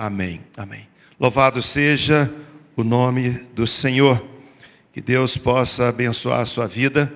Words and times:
Amém. 0.00 0.42
Amém. 0.56 0.86
Louvado 1.18 1.60
seja 1.60 2.32
o 2.76 2.84
nome 2.84 3.30
do 3.52 3.66
Senhor. 3.66 4.24
Que 4.92 5.00
Deus 5.00 5.36
possa 5.36 5.88
abençoar 5.88 6.38
a 6.38 6.46
sua 6.46 6.68
vida. 6.68 7.12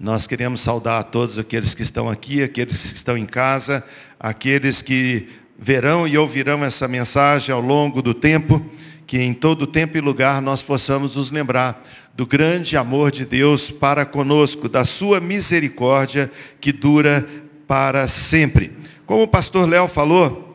Nós 0.00 0.26
queremos 0.26 0.62
saudar 0.62 1.00
a 1.00 1.02
todos 1.02 1.38
aqueles 1.38 1.74
que 1.74 1.82
estão 1.82 2.08
aqui, 2.08 2.42
aqueles 2.42 2.90
que 2.90 2.96
estão 2.96 3.18
em 3.18 3.26
casa, 3.26 3.84
aqueles 4.18 4.80
que 4.80 5.28
verão 5.58 6.08
e 6.08 6.16
ouvirão 6.16 6.64
essa 6.64 6.88
mensagem 6.88 7.54
ao 7.54 7.60
longo 7.60 8.00
do 8.00 8.14
tempo, 8.14 8.64
que 9.06 9.18
em 9.18 9.34
todo 9.34 9.66
tempo 9.66 9.98
e 9.98 10.00
lugar 10.00 10.40
nós 10.40 10.62
possamos 10.62 11.16
nos 11.16 11.30
lembrar 11.30 11.84
do 12.14 12.24
grande 12.24 12.78
amor 12.78 13.10
de 13.10 13.26
Deus 13.26 13.70
para 13.70 14.06
conosco, 14.06 14.70
da 14.70 14.86
sua 14.86 15.20
misericórdia 15.20 16.32
que 16.58 16.72
dura 16.72 17.28
para 17.68 18.08
sempre. 18.08 18.72
Como 19.04 19.24
o 19.24 19.28
pastor 19.28 19.68
Léo 19.68 19.86
falou, 19.86 20.51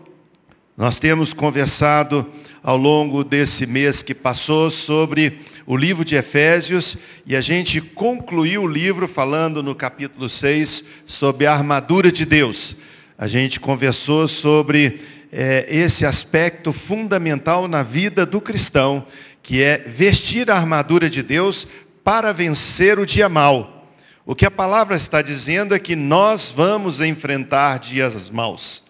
nós 0.77 0.99
temos 0.99 1.33
conversado 1.33 2.31
ao 2.61 2.77
longo 2.77 3.23
desse 3.23 3.65
mês 3.65 4.03
que 4.03 4.13
passou 4.13 4.69
sobre 4.69 5.39
o 5.65 5.75
livro 5.75 6.05
de 6.05 6.15
Efésios 6.15 6.95
e 7.25 7.35
a 7.35 7.41
gente 7.41 7.81
concluiu 7.81 8.61
o 8.61 8.67
livro 8.67 9.07
falando 9.07 9.63
no 9.63 9.73
capítulo 9.73 10.29
6 10.29 10.83
sobre 11.03 11.47
a 11.47 11.53
armadura 11.53 12.11
de 12.11 12.27
Deus. 12.27 12.77
A 13.17 13.25
gente 13.25 13.59
conversou 13.59 14.27
sobre 14.27 15.01
é, 15.31 15.65
esse 15.67 16.05
aspecto 16.05 16.71
fundamental 16.71 17.67
na 17.67 17.81
vida 17.81 18.23
do 18.23 18.39
cristão, 18.39 19.03
que 19.41 19.63
é 19.63 19.79
vestir 19.79 20.51
a 20.51 20.57
armadura 20.57 21.09
de 21.09 21.23
Deus 21.23 21.67
para 22.03 22.31
vencer 22.31 22.99
o 22.99 23.05
dia 23.05 23.27
mal. 23.27 23.89
O 24.23 24.35
que 24.35 24.45
a 24.45 24.51
palavra 24.51 24.95
está 24.95 25.23
dizendo 25.23 25.73
é 25.73 25.79
que 25.79 25.95
nós 25.95 26.53
vamos 26.55 27.01
enfrentar 27.01 27.79
dias 27.79 28.29
maus. 28.29 28.85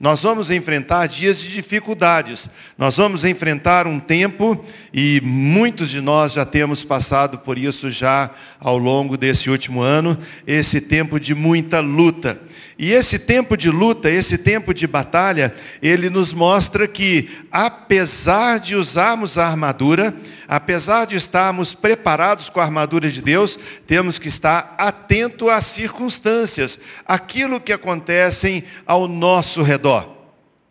Nós 0.00 0.22
vamos 0.22 0.50
enfrentar 0.50 1.06
dias 1.08 1.38
de 1.38 1.52
dificuldades. 1.52 2.48
Nós 2.78 2.96
vamos 2.96 3.22
enfrentar 3.22 3.86
um 3.86 4.00
tempo, 4.00 4.64
e 4.94 5.20
muitos 5.22 5.90
de 5.90 6.00
nós 6.00 6.32
já 6.32 6.46
temos 6.46 6.82
passado 6.82 7.36
por 7.36 7.58
isso 7.58 7.90
já 7.90 8.30
ao 8.58 8.78
longo 8.78 9.14
desse 9.18 9.50
último 9.50 9.82
ano, 9.82 10.16
esse 10.46 10.80
tempo 10.80 11.20
de 11.20 11.34
muita 11.34 11.80
luta. 11.80 12.40
E 12.82 12.92
esse 12.92 13.18
tempo 13.18 13.58
de 13.58 13.68
luta, 13.68 14.08
esse 14.08 14.38
tempo 14.38 14.72
de 14.72 14.86
batalha, 14.86 15.54
ele 15.82 16.08
nos 16.08 16.32
mostra 16.32 16.88
que, 16.88 17.28
apesar 17.52 18.58
de 18.58 18.74
usarmos 18.74 19.36
a 19.36 19.46
armadura, 19.46 20.16
apesar 20.48 21.04
de 21.04 21.14
estarmos 21.14 21.74
preparados 21.74 22.48
com 22.48 22.58
a 22.58 22.62
armadura 22.62 23.10
de 23.10 23.20
Deus, 23.20 23.58
temos 23.86 24.18
que 24.18 24.28
estar 24.28 24.74
atento 24.78 25.50
às 25.50 25.66
circunstâncias, 25.66 26.78
aquilo 27.04 27.60
que 27.60 27.70
acontecem 27.70 28.64
ao 28.86 29.06
nosso 29.06 29.60
redor. 29.60 30.16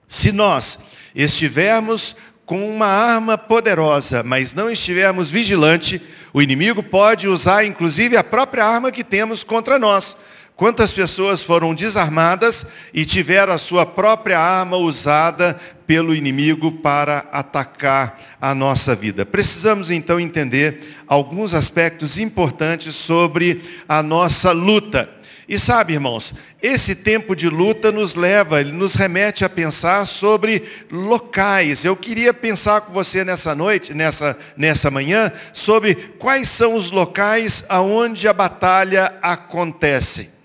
Se 0.07 0.31
nós 0.31 0.79
estivermos 1.13 2.15
com 2.43 2.67
uma 2.67 2.87
arma 2.87 3.37
poderosa, 3.37 4.23
mas 4.23 4.55
não 4.55 4.71
estivermos 4.71 5.29
vigilante, 5.29 6.01
o 6.33 6.41
inimigo 6.41 6.81
pode 6.81 7.27
usar 7.27 7.65
inclusive 7.65 8.17
a 8.17 8.23
própria 8.23 8.65
arma 8.65 8.91
que 8.91 9.03
temos 9.03 9.43
contra 9.43 9.77
nós. 9.77 10.17
Quantas 10.59 10.91
pessoas 10.91 11.41
foram 11.41 11.73
desarmadas 11.73 12.65
e 12.93 13.05
tiveram 13.05 13.53
a 13.53 13.57
sua 13.57 13.85
própria 13.85 14.37
arma 14.37 14.75
usada 14.75 15.57
pelo 15.87 16.13
inimigo 16.13 16.69
para 16.69 17.19
atacar 17.31 18.19
a 18.41 18.53
nossa 18.53 18.93
vida? 18.93 19.25
Precisamos 19.25 19.89
então 19.89 20.19
entender 20.19 20.97
alguns 21.07 21.53
aspectos 21.53 22.17
importantes 22.17 22.93
sobre 22.93 23.61
a 23.87 24.03
nossa 24.03 24.51
luta. 24.51 25.09
E 25.47 25.57
sabe, 25.57 25.93
irmãos, 25.93 26.33
esse 26.61 26.93
tempo 26.93 27.37
de 27.37 27.47
luta 27.47 27.89
nos 27.89 28.15
leva, 28.15 28.59
ele 28.59 28.73
nos 28.73 28.95
remete 28.95 29.45
a 29.45 29.49
pensar 29.49 30.05
sobre 30.05 30.63
locais. 30.91 31.85
Eu 31.85 31.95
queria 31.95 32.33
pensar 32.33 32.81
com 32.81 32.91
você 32.91 33.23
nessa 33.23 33.55
noite, 33.55 33.93
nessa, 33.93 34.37
nessa 34.57 34.91
manhã, 34.91 35.31
sobre 35.53 35.95
quais 36.19 36.49
são 36.49 36.75
os 36.75 36.91
locais 36.91 37.63
aonde 37.69 38.27
a 38.27 38.33
batalha 38.33 39.13
acontece. 39.21 40.37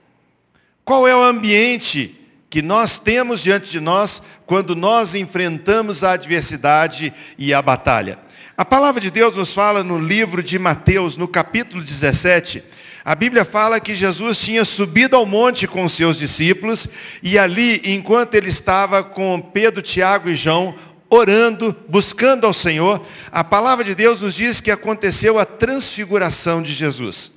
Qual 0.84 1.09
é 1.09 1.17
o 1.17 1.25
ambiente 1.25 2.15
que 2.50 2.61
nós 2.61 2.99
temos 2.99 3.43
diante 3.43 3.71
de 3.71 3.81
nós 3.81 4.21
quando 4.45 4.77
nós 4.77 5.15
enfrentamos 5.15 6.05
a 6.05 6.12
adversidade 6.12 7.11
e 7.39 7.55
a 7.55 7.62
batalha? 7.62 8.19
A 8.55 8.67
palavra 8.67 9.00
de 9.00 9.11
Deus 9.11 9.34
nos 9.34 9.55
fala 9.55 9.83
no 9.83 9.99
livro 9.99 10.43
de 10.43 10.59
Mateus, 10.59 11.17
no 11.17 11.27
capítulo 11.27 11.83
17. 11.83 12.62
A 13.03 13.15
Bíblia 13.15 13.47
fala 13.47 13.81
que 13.81 13.97
Jesus 13.97 14.39
tinha 14.39 14.62
subido 14.62 15.17
ao 15.17 15.25
monte 15.25 15.67
com 15.67 15.84
os 15.84 15.93
seus 15.93 16.19
discípulos 16.19 16.87
e 17.23 17.39
ali, 17.39 17.81
enquanto 17.87 18.34
ele 18.34 18.50
estava 18.50 19.03
com 19.03 19.41
Pedro, 19.41 19.81
Tiago 19.81 20.28
e 20.28 20.34
João, 20.34 20.75
orando, 21.09 21.75
buscando 21.89 22.47
ao 22.47 22.53
Senhor, 22.53 23.03
a 23.33 23.43
palavra 23.43 23.84
de 23.84 23.94
Deus 23.94 24.21
nos 24.21 24.34
diz 24.34 24.61
que 24.61 24.71
aconteceu 24.71 25.39
a 25.39 25.47
transfiguração 25.47 26.62
de 26.62 26.75
Jesus. 26.75 27.33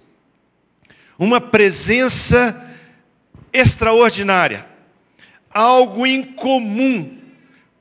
Uma 1.17 1.39
presença 1.39 2.66
extraordinária, 3.51 4.65
algo 5.49 6.05
incomum, 6.05 7.17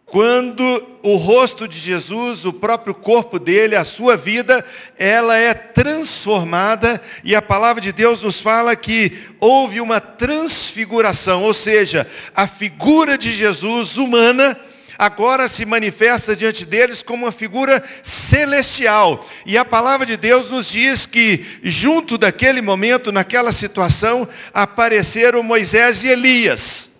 quando 0.06 0.62
o 1.02 1.16
rosto 1.16 1.66
de 1.66 1.78
Jesus, 1.80 2.44
o 2.44 2.52
próprio 2.52 2.94
corpo 2.94 3.40
dele, 3.40 3.74
a 3.74 3.84
sua 3.84 4.16
vida, 4.16 4.64
ela 4.96 5.36
é 5.36 5.52
transformada 5.52 7.02
e 7.24 7.34
a 7.34 7.42
palavra 7.42 7.82
de 7.82 7.90
Deus 7.90 8.22
nos 8.22 8.40
fala 8.40 8.76
que 8.76 9.18
houve 9.40 9.80
uma 9.80 10.00
transfiguração, 10.00 11.42
ou 11.42 11.52
seja, 11.52 12.06
a 12.34 12.46
figura 12.46 13.18
de 13.18 13.32
Jesus 13.32 13.96
humana 13.96 14.56
agora 14.98 15.48
se 15.48 15.64
manifesta 15.64 16.34
diante 16.34 16.64
deles 16.64 17.02
como 17.02 17.24
uma 17.24 17.32
figura 17.32 17.82
celestial. 18.02 19.26
E 19.44 19.56
a 19.56 19.64
palavra 19.64 20.06
de 20.06 20.16
Deus 20.16 20.50
nos 20.50 20.70
diz 20.70 21.06
que, 21.06 21.44
junto 21.62 22.18
daquele 22.18 22.60
momento, 22.60 23.12
naquela 23.12 23.52
situação, 23.52 24.28
apareceram 24.52 25.42
Moisés 25.42 26.02
e 26.02 26.08
Elias. 26.08 26.90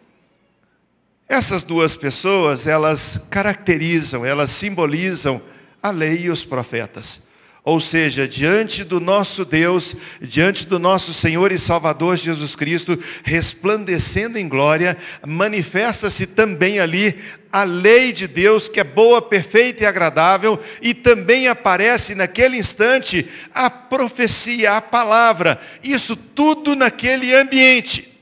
Essas 1.29 1.63
duas 1.63 1.97
pessoas, 1.97 2.67
elas 2.67 3.21
caracterizam, 3.29 4.25
elas 4.25 4.51
simbolizam 4.51 5.43
a 5.83 5.91
lei 5.91 6.23
e 6.23 6.31
os 6.31 6.45
profetas. 6.45 7.21
Ou 7.67 7.81
seja, 7.81 8.29
diante 8.29 8.85
do 8.85 9.01
nosso 9.01 9.45
Deus, 9.45 9.97
diante 10.21 10.65
do 10.65 10.79
nosso 10.79 11.13
Senhor 11.13 11.51
e 11.51 11.59
Salvador 11.59 12.17
Jesus 12.17 12.55
Cristo, 12.55 12.97
resplandecendo 13.25 14.37
em 14.37 14.49
glória, 14.49 14.97
manifesta-se 15.27 16.27
também 16.27 16.79
ali 16.79 17.19
a 17.51 17.65
lei 17.65 18.13
de 18.13 18.29
Deus, 18.29 18.69
que 18.69 18.79
é 18.79 18.85
boa, 18.85 19.21
perfeita 19.21 19.83
e 19.83 19.87
agradável, 19.87 20.61
e 20.81 20.95
também 20.95 21.49
aparece 21.49 22.15
naquele 22.15 22.57
instante 22.57 23.27
a 23.53 23.69
profecia, 23.69 24.77
a 24.77 24.81
palavra, 24.81 25.59
isso 25.83 26.15
tudo 26.15 26.77
naquele 26.77 27.35
ambiente. 27.35 28.17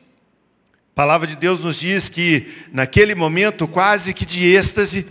A 0.93 0.94
palavra 0.94 1.27
de 1.27 1.37
Deus 1.37 1.62
nos 1.62 1.78
diz 1.78 2.09
que 2.09 2.49
naquele 2.72 3.15
momento 3.15 3.69
quase 3.69 4.15
que 4.15 4.25
de 4.25 4.47
êxtase, 4.56 5.06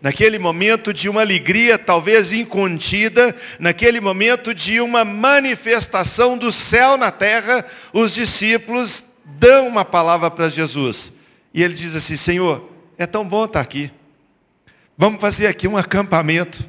naquele 0.00 0.38
momento 0.38 0.92
de 0.92 1.08
uma 1.08 1.20
alegria 1.20 1.78
talvez 1.78 2.32
incontida, 2.32 3.34
naquele 3.58 4.00
momento 4.00 4.54
de 4.54 4.80
uma 4.80 5.04
manifestação 5.04 6.38
do 6.38 6.52
céu 6.52 6.96
na 6.96 7.10
terra, 7.10 7.64
os 7.92 8.14
discípulos 8.14 9.04
dão 9.24 9.68
uma 9.68 9.84
palavra 9.84 10.30
para 10.30 10.48
Jesus. 10.48 11.12
E 11.52 11.62
ele 11.62 11.74
diz 11.74 11.96
assim: 11.96 12.16
Senhor, 12.16 12.70
é 12.96 13.06
tão 13.06 13.26
bom 13.26 13.44
estar 13.44 13.60
aqui. 13.60 13.90
Vamos 14.96 15.20
fazer 15.20 15.46
aqui 15.46 15.66
um 15.68 15.76
acampamento. 15.76 16.68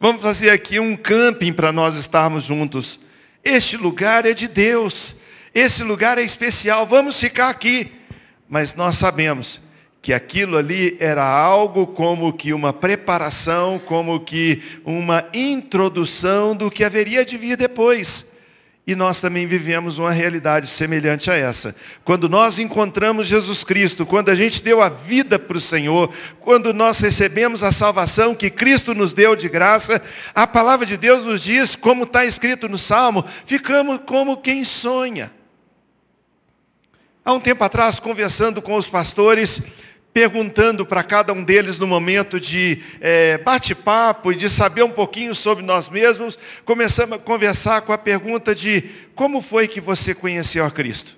Vamos 0.00 0.22
fazer 0.22 0.50
aqui 0.50 0.78
um 0.78 0.96
camping 0.96 1.52
para 1.52 1.72
nós 1.72 1.96
estarmos 1.96 2.44
juntos. 2.44 3.00
Este 3.42 3.76
lugar 3.76 4.26
é 4.26 4.32
de 4.32 4.46
Deus. 4.46 5.16
Esse 5.54 5.82
lugar 5.82 6.18
é 6.18 6.22
especial. 6.22 6.86
Vamos 6.86 7.18
ficar 7.18 7.48
aqui. 7.48 7.90
Mas 8.48 8.74
nós 8.74 8.96
sabemos 8.96 9.60
que 10.08 10.12
aquilo 10.14 10.56
ali 10.56 10.96
era 10.98 11.22
algo 11.22 11.86
como 11.86 12.32
que 12.32 12.54
uma 12.54 12.72
preparação, 12.72 13.78
como 13.78 14.18
que 14.18 14.62
uma 14.82 15.28
introdução 15.34 16.56
do 16.56 16.70
que 16.70 16.82
haveria 16.82 17.26
de 17.26 17.36
vir 17.36 17.58
depois. 17.58 18.26
E 18.86 18.94
nós 18.94 19.20
também 19.20 19.46
vivemos 19.46 19.98
uma 19.98 20.10
realidade 20.10 20.66
semelhante 20.66 21.30
a 21.30 21.34
essa. 21.34 21.76
Quando 22.06 22.26
nós 22.26 22.58
encontramos 22.58 23.26
Jesus 23.26 23.62
Cristo, 23.62 24.06
quando 24.06 24.30
a 24.30 24.34
gente 24.34 24.62
deu 24.62 24.80
a 24.80 24.88
vida 24.88 25.38
para 25.38 25.58
o 25.58 25.60
Senhor, 25.60 26.10
quando 26.40 26.72
nós 26.72 26.98
recebemos 27.00 27.62
a 27.62 27.70
salvação 27.70 28.34
que 28.34 28.48
Cristo 28.48 28.94
nos 28.94 29.12
deu 29.12 29.36
de 29.36 29.46
graça, 29.46 30.00
a 30.34 30.46
palavra 30.46 30.86
de 30.86 30.96
Deus 30.96 31.22
nos 31.22 31.42
diz, 31.42 31.76
como 31.76 32.04
está 32.04 32.24
escrito 32.24 32.66
no 32.66 32.78
Salmo, 32.78 33.26
ficamos 33.44 34.00
como 34.06 34.38
quem 34.38 34.64
sonha. 34.64 35.30
Há 37.22 37.34
um 37.34 37.40
tempo 37.40 37.62
atrás, 37.62 38.00
conversando 38.00 38.62
com 38.62 38.74
os 38.74 38.88
pastores, 38.88 39.60
perguntando 40.12 40.84
para 40.84 41.02
cada 41.02 41.32
um 41.32 41.44
deles 41.44 41.78
no 41.78 41.86
momento 41.86 42.40
de 42.40 42.82
é, 43.00 43.38
bate-papo 43.38 44.32
e 44.32 44.36
de 44.36 44.48
saber 44.48 44.82
um 44.82 44.90
pouquinho 44.90 45.34
sobre 45.34 45.64
nós 45.64 45.88
mesmos, 45.88 46.38
começamos 46.64 47.16
a 47.16 47.20
conversar 47.20 47.82
com 47.82 47.92
a 47.92 47.98
pergunta 47.98 48.54
de 48.54 48.84
como 49.14 49.40
foi 49.40 49.68
que 49.68 49.80
você 49.80 50.14
conheceu 50.14 50.64
a 50.64 50.70
Cristo? 50.70 51.16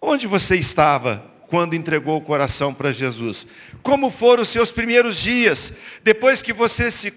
Onde 0.00 0.26
você 0.26 0.56
estava 0.56 1.30
quando 1.48 1.74
entregou 1.74 2.16
o 2.16 2.22
coração 2.22 2.72
para 2.72 2.92
Jesus? 2.92 3.46
Como 3.82 4.10
foram 4.10 4.42
os 4.42 4.48
seus 4.48 4.72
primeiros 4.72 5.16
dias, 5.16 5.72
depois 6.02 6.40
que 6.40 6.52
você 6.52 6.90
se 6.90 7.12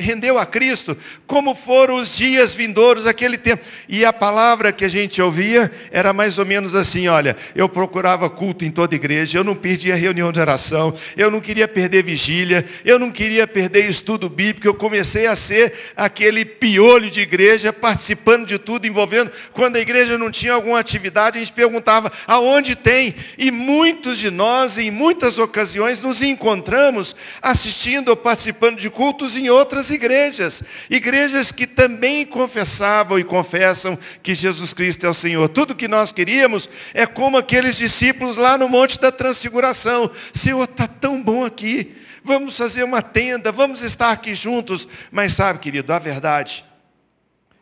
rendeu 0.00 0.38
a 0.38 0.46
Cristo, 0.46 0.96
como 1.26 1.54
foram 1.54 1.96
os 1.96 2.16
dias 2.16 2.54
vindouros 2.54 3.06
aquele 3.06 3.36
tempo. 3.36 3.64
E 3.88 4.04
a 4.04 4.12
palavra 4.12 4.72
que 4.72 4.84
a 4.84 4.88
gente 4.88 5.20
ouvia 5.20 5.70
era 5.90 6.12
mais 6.12 6.38
ou 6.38 6.46
menos 6.46 6.74
assim, 6.74 7.06
olha, 7.06 7.36
eu 7.54 7.68
procurava 7.68 8.28
culto 8.28 8.64
em 8.64 8.70
toda 8.70 8.94
igreja, 8.94 9.38
eu 9.38 9.44
não 9.44 9.54
perdia 9.54 9.94
reunião 9.94 10.32
de 10.32 10.40
oração, 10.40 10.94
eu 11.16 11.30
não 11.30 11.40
queria 11.40 11.68
perder 11.68 12.02
vigília, 12.02 12.64
eu 12.84 12.98
não 12.98 13.10
queria 13.10 13.46
perder 13.46 13.88
estudo 13.88 14.28
bíblico, 14.28 14.66
eu 14.66 14.74
comecei 14.74 15.26
a 15.26 15.36
ser 15.36 15.74
aquele 15.96 16.44
piolho 16.44 17.10
de 17.10 17.20
igreja, 17.20 17.72
participando 17.72 18.46
de 18.46 18.58
tudo, 18.58 18.86
envolvendo. 18.86 19.30
Quando 19.52 19.76
a 19.76 19.80
igreja 19.80 20.16
não 20.16 20.30
tinha 20.30 20.54
alguma 20.54 20.80
atividade, 20.80 21.36
a 21.36 21.40
gente 21.40 21.52
perguntava, 21.52 22.10
aonde 22.26 22.74
tem? 22.74 23.14
E 23.36 23.50
muitos 23.50 24.18
de 24.18 24.30
nós, 24.30 24.78
em 24.78 24.90
muitas 24.90 25.38
ocasiões, 25.38 26.00
nos 26.00 26.22
encontramos 26.22 27.14
assistindo 27.42 28.08
ou 28.08 28.16
participando 28.16 28.78
de 28.78 28.88
cultos 28.88 29.36
em 29.36 29.50
outras 29.50 29.89
igrejas, 29.90 30.62
igrejas 30.88 31.52
que 31.52 31.66
também 31.66 32.24
confessavam 32.24 33.18
e 33.18 33.24
confessam 33.24 33.98
que 34.22 34.34
Jesus 34.34 34.72
Cristo 34.72 35.04
é 35.04 35.08
o 35.08 35.14
Senhor. 35.14 35.48
Tudo 35.48 35.74
que 35.74 35.88
nós 35.88 36.12
queríamos 36.12 36.68
é 36.94 37.06
como 37.06 37.36
aqueles 37.36 37.76
discípulos 37.76 38.36
lá 38.36 38.56
no 38.56 38.68
Monte 38.68 39.00
da 39.00 39.12
Transfiguração. 39.12 40.10
Senhor, 40.32 40.64
está 40.64 40.86
tão 40.86 41.22
bom 41.22 41.44
aqui. 41.44 41.96
Vamos 42.24 42.56
fazer 42.56 42.84
uma 42.84 43.02
tenda, 43.02 43.52
vamos 43.52 43.82
estar 43.82 44.10
aqui 44.10 44.34
juntos. 44.34 44.88
Mas 45.10 45.34
sabe, 45.34 45.58
querido, 45.58 45.92
a 45.92 45.98
verdade 45.98 46.64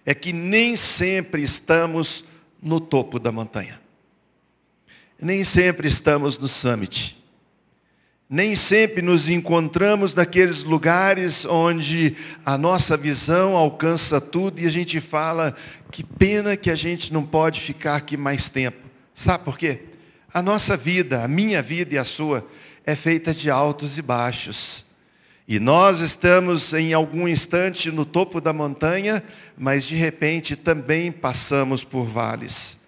é 0.04 0.14
que 0.14 0.32
nem 0.32 0.76
sempre 0.76 1.42
estamos 1.42 2.24
no 2.62 2.80
topo 2.80 3.18
da 3.18 3.30
montanha. 3.32 3.80
Nem 5.20 5.44
sempre 5.44 5.88
estamos 5.88 6.38
no 6.38 6.48
summit. 6.48 7.17
Nem 8.30 8.54
sempre 8.54 9.00
nos 9.00 9.30
encontramos 9.30 10.14
naqueles 10.14 10.62
lugares 10.62 11.46
onde 11.46 12.14
a 12.44 12.58
nossa 12.58 12.94
visão 12.94 13.56
alcança 13.56 14.20
tudo 14.20 14.60
e 14.60 14.66
a 14.66 14.70
gente 14.70 15.00
fala, 15.00 15.56
que 15.90 16.04
pena 16.04 16.54
que 16.54 16.70
a 16.70 16.74
gente 16.74 17.10
não 17.10 17.24
pode 17.24 17.58
ficar 17.58 17.96
aqui 17.96 18.18
mais 18.18 18.50
tempo. 18.50 18.86
Sabe 19.14 19.44
por 19.44 19.56
quê? 19.56 19.80
A 20.32 20.42
nossa 20.42 20.76
vida, 20.76 21.24
a 21.24 21.28
minha 21.28 21.62
vida 21.62 21.94
e 21.94 21.98
a 21.98 22.04
sua, 22.04 22.46
é 22.84 22.94
feita 22.94 23.32
de 23.32 23.50
altos 23.50 23.96
e 23.96 24.02
baixos. 24.02 24.84
E 25.46 25.58
nós 25.58 26.00
estamos 26.00 26.74
em 26.74 26.92
algum 26.92 27.26
instante 27.26 27.90
no 27.90 28.04
topo 28.04 28.42
da 28.42 28.52
montanha, 28.52 29.22
mas 29.56 29.84
de 29.84 29.94
repente 29.94 30.54
também 30.54 31.10
passamos 31.10 31.82
por 31.82 32.04
vales. 32.04 32.78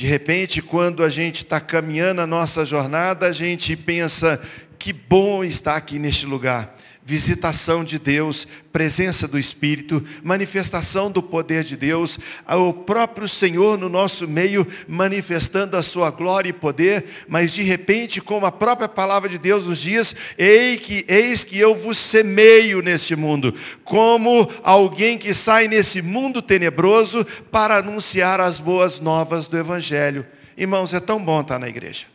De 0.00 0.06
repente, 0.06 0.62
quando 0.62 1.04
a 1.04 1.10
gente 1.10 1.44
está 1.44 1.60
caminhando 1.60 2.22
a 2.22 2.26
nossa 2.26 2.64
jornada, 2.64 3.26
a 3.26 3.32
gente 3.32 3.76
pensa, 3.76 4.40
que 4.78 4.94
bom 4.94 5.44
estar 5.44 5.76
aqui 5.76 5.98
neste 5.98 6.24
lugar 6.24 6.74
visitação 7.10 7.82
de 7.82 7.98
Deus, 7.98 8.46
presença 8.72 9.26
do 9.26 9.36
Espírito, 9.36 10.00
manifestação 10.22 11.10
do 11.10 11.20
poder 11.20 11.64
de 11.64 11.76
Deus, 11.76 12.20
o 12.48 12.72
próprio 12.72 13.26
Senhor 13.26 13.76
no 13.76 13.88
nosso 13.88 14.28
meio 14.28 14.64
manifestando 14.86 15.76
a 15.76 15.82
sua 15.82 16.12
glória 16.12 16.50
e 16.50 16.52
poder, 16.52 17.04
mas 17.26 17.52
de 17.52 17.64
repente, 17.64 18.20
como 18.20 18.46
a 18.46 18.52
própria 18.52 18.88
palavra 18.88 19.28
de 19.28 19.38
Deus 19.38 19.66
nos 19.66 19.80
diz, 19.80 20.14
eis 20.38 20.78
que, 20.78 21.04
eis 21.08 21.42
que 21.42 21.58
eu 21.58 21.74
vos 21.74 21.98
semeio 21.98 22.80
neste 22.80 23.16
mundo, 23.16 23.52
como 23.82 24.48
alguém 24.62 25.18
que 25.18 25.34
sai 25.34 25.66
nesse 25.66 26.00
mundo 26.00 26.40
tenebroso 26.40 27.26
para 27.50 27.78
anunciar 27.78 28.40
as 28.40 28.60
boas 28.60 29.00
novas 29.00 29.48
do 29.48 29.58
Evangelho. 29.58 30.24
Irmãos, 30.56 30.94
é 30.94 31.00
tão 31.00 31.24
bom 31.24 31.40
estar 31.40 31.58
na 31.58 31.68
igreja. 31.68 32.06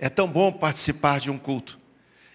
É 0.00 0.08
tão 0.08 0.26
bom 0.26 0.50
participar 0.50 1.20
de 1.20 1.30
um 1.30 1.38
culto. 1.38 1.78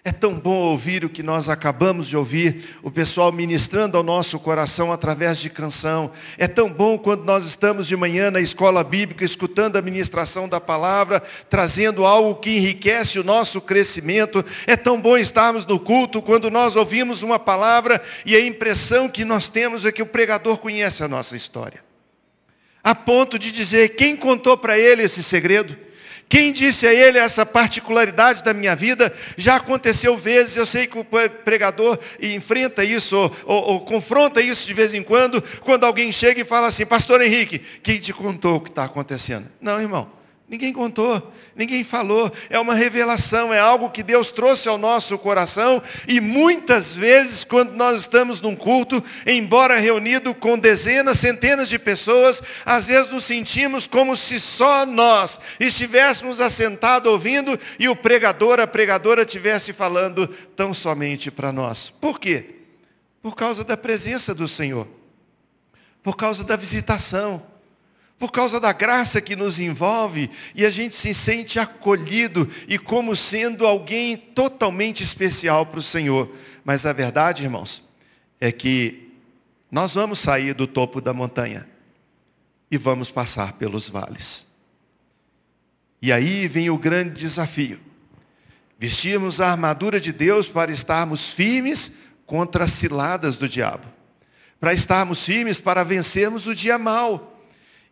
É 0.06 0.12
tão 0.12 0.38
bom 0.38 0.56
ouvir 0.56 1.02
o 1.02 1.08
que 1.08 1.22
nós 1.22 1.48
acabamos 1.48 2.06
de 2.06 2.14
ouvir, 2.14 2.76
o 2.82 2.90
pessoal 2.90 3.32
ministrando 3.32 3.96
ao 3.96 4.02
nosso 4.02 4.38
coração 4.38 4.92
através 4.92 5.38
de 5.38 5.48
canção. 5.48 6.12
É 6.36 6.46
tão 6.46 6.70
bom 6.70 6.98
quando 6.98 7.24
nós 7.24 7.46
estamos 7.46 7.86
de 7.86 7.96
manhã 7.96 8.30
na 8.30 8.38
escola 8.38 8.84
bíblica, 8.84 9.24
escutando 9.24 9.76
a 9.76 9.82
ministração 9.82 10.46
da 10.46 10.60
palavra, 10.60 11.22
trazendo 11.48 12.04
algo 12.04 12.34
que 12.34 12.50
enriquece 12.50 13.18
o 13.18 13.24
nosso 13.24 13.62
crescimento. 13.62 14.44
É 14.66 14.76
tão 14.76 15.00
bom 15.00 15.16
estarmos 15.16 15.64
no 15.64 15.80
culto 15.80 16.20
quando 16.20 16.50
nós 16.50 16.76
ouvimos 16.76 17.22
uma 17.22 17.38
palavra 17.38 17.98
e 18.26 18.36
a 18.36 18.46
impressão 18.46 19.08
que 19.08 19.24
nós 19.24 19.48
temos 19.48 19.86
é 19.86 19.92
que 19.92 20.02
o 20.02 20.06
pregador 20.06 20.58
conhece 20.58 21.02
a 21.02 21.08
nossa 21.08 21.34
história. 21.34 21.82
A 22.82 22.94
ponto 22.94 23.38
de 23.38 23.50
dizer 23.50 23.96
quem 23.96 24.14
contou 24.14 24.58
para 24.58 24.78
ele 24.78 25.02
esse 25.02 25.22
segredo. 25.22 25.74
Quem 26.28 26.52
disse 26.52 26.86
a 26.86 26.92
ele 26.92 27.18
essa 27.18 27.44
particularidade 27.46 28.42
da 28.42 28.52
minha 28.52 28.74
vida? 28.74 29.14
Já 29.36 29.56
aconteceu 29.56 30.16
vezes, 30.16 30.56
eu 30.56 30.66
sei 30.66 30.86
que 30.86 30.98
o 30.98 31.04
pregador 31.44 31.98
enfrenta 32.20 32.84
isso, 32.84 33.16
ou, 33.16 33.36
ou, 33.44 33.62
ou 33.72 33.80
confronta 33.80 34.40
isso 34.40 34.66
de 34.66 34.74
vez 34.74 34.94
em 34.94 35.02
quando, 35.02 35.42
quando 35.60 35.84
alguém 35.84 36.10
chega 36.10 36.40
e 36.40 36.44
fala 36.44 36.68
assim, 36.68 36.86
pastor 36.86 37.20
Henrique, 37.22 37.60
quem 37.82 37.98
te 38.00 38.12
contou 38.12 38.56
o 38.56 38.60
que 38.60 38.70
está 38.70 38.84
acontecendo? 38.84 39.48
Não, 39.60 39.80
irmão. 39.80 40.23
Ninguém 40.46 40.74
contou, 40.74 41.32
ninguém 41.56 41.82
falou, 41.82 42.30
é 42.50 42.60
uma 42.60 42.74
revelação, 42.74 43.52
é 43.52 43.58
algo 43.58 43.88
que 43.88 44.02
Deus 44.02 44.30
trouxe 44.30 44.68
ao 44.68 44.76
nosso 44.76 45.16
coração 45.16 45.82
e 46.06 46.20
muitas 46.20 46.94
vezes 46.94 47.44
quando 47.44 47.72
nós 47.72 48.00
estamos 48.00 48.42
num 48.42 48.54
culto, 48.54 49.02
embora 49.26 49.78
reunido 49.78 50.34
com 50.34 50.58
dezenas, 50.58 51.18
centenas 51.18 51.70
de 51.70 51.78
pessoas, 51.78 52.42
às 52.62 52.88
vezes 52.88 53.10
nos 53.10 53.24
sentimos 53.24 53.86
como 53.86 54.14
se 54.14 54.38
só 54.38 54.84
nós 54.84 55.40
estivéssemos 55.58 56.42
assentados 56.42 57.10
ouvindo 57.10 57.58
e 57.78 57.88
o 57.88 57.96
pregador, 57.96 58.60
a 58.60 58.66
pregadora 58.66 59.22
estivesse 59.22 59.72
falando 59.72 60.28
tão 60.54 60.74
somente 60.74 61.30
para 61.30 61.52
nós. 61.52 61.88
Por 61.88 62.20
quê? 62.20 62.56
Por 63.22 63.34
causa 63.34 63.64
da 63.64 63.78
presença 63.78 64.34
do 64.34 64.46
Senhor, 64.46 64.86
por 66.02 66.18
causa 66.18 66.44
da 66.44 66.54
visitação 66.54 67.53
por 68.24 68.32
causa 68.32 68.58
da 68.58 68.72
graça 68.72 69.20
que 69.20 69.36
nos 69.36 69.60
envolve 69.60 70.30
e 70.54 70.64
a 70.64 70.70
gente 70.70 70.96
se 70.96 71.12
sente 71.12 71.58
acolhido 71.58 72.48
e 72.66 72.78
como 72.78 73.14
sendo 73.14 73.66
alguém 73.66 74.16
totalmente 74.16 75.02
especial 75.02 75.66
para 75.66 75.80
o 75.80 75.82
Senhor. 75.82 76.34
Mas 76.64 76.86
a 76.86 76.92
verdade, 76.94 77.42
irmãos, 77.42 77.84
é 78.40 78.50
que 78.50 79.12
nós 79.70 79.94
vamos 79.94 80.20
sair 80.20 80.54
do 80.54 80.66
topo 80.66 81.02
da 81.02 81.12
montanha 81.12 81.68
e 82.70 82.78
vamos 82.78 83.10
passar 83.10 83.52
pelos 83.52 83.90
vales. 83.90 84.46
E 86.00 86.10
aí 86.10 86.48
vem 86.48 86.70
o 86.70 86.78
grande 86.78 87.20
desafio. 87.20 87.78
Vestirmos 88.78 89.38
a 89.38 89.50
armadura 89.50 90.00
de 90.00 90.14
Deus 90.14 90.48
para 90.48 90.72
estarmos 90.72 91.30
firmes 91.30 91.92
contra 92.24 92.64
as 92.64 92.70
ciladas 92.70 93.36
do 93.36 93.46
diabo. 93.46 93.86
Para 94.58 94.72
estarmos 94.72 95.26
firmes 95.26 95.60
para 95.60 95.84
vencermos 95.84 96.46
o 96.46 96.54
dia 96.54 96.78
mau 96.78 97.33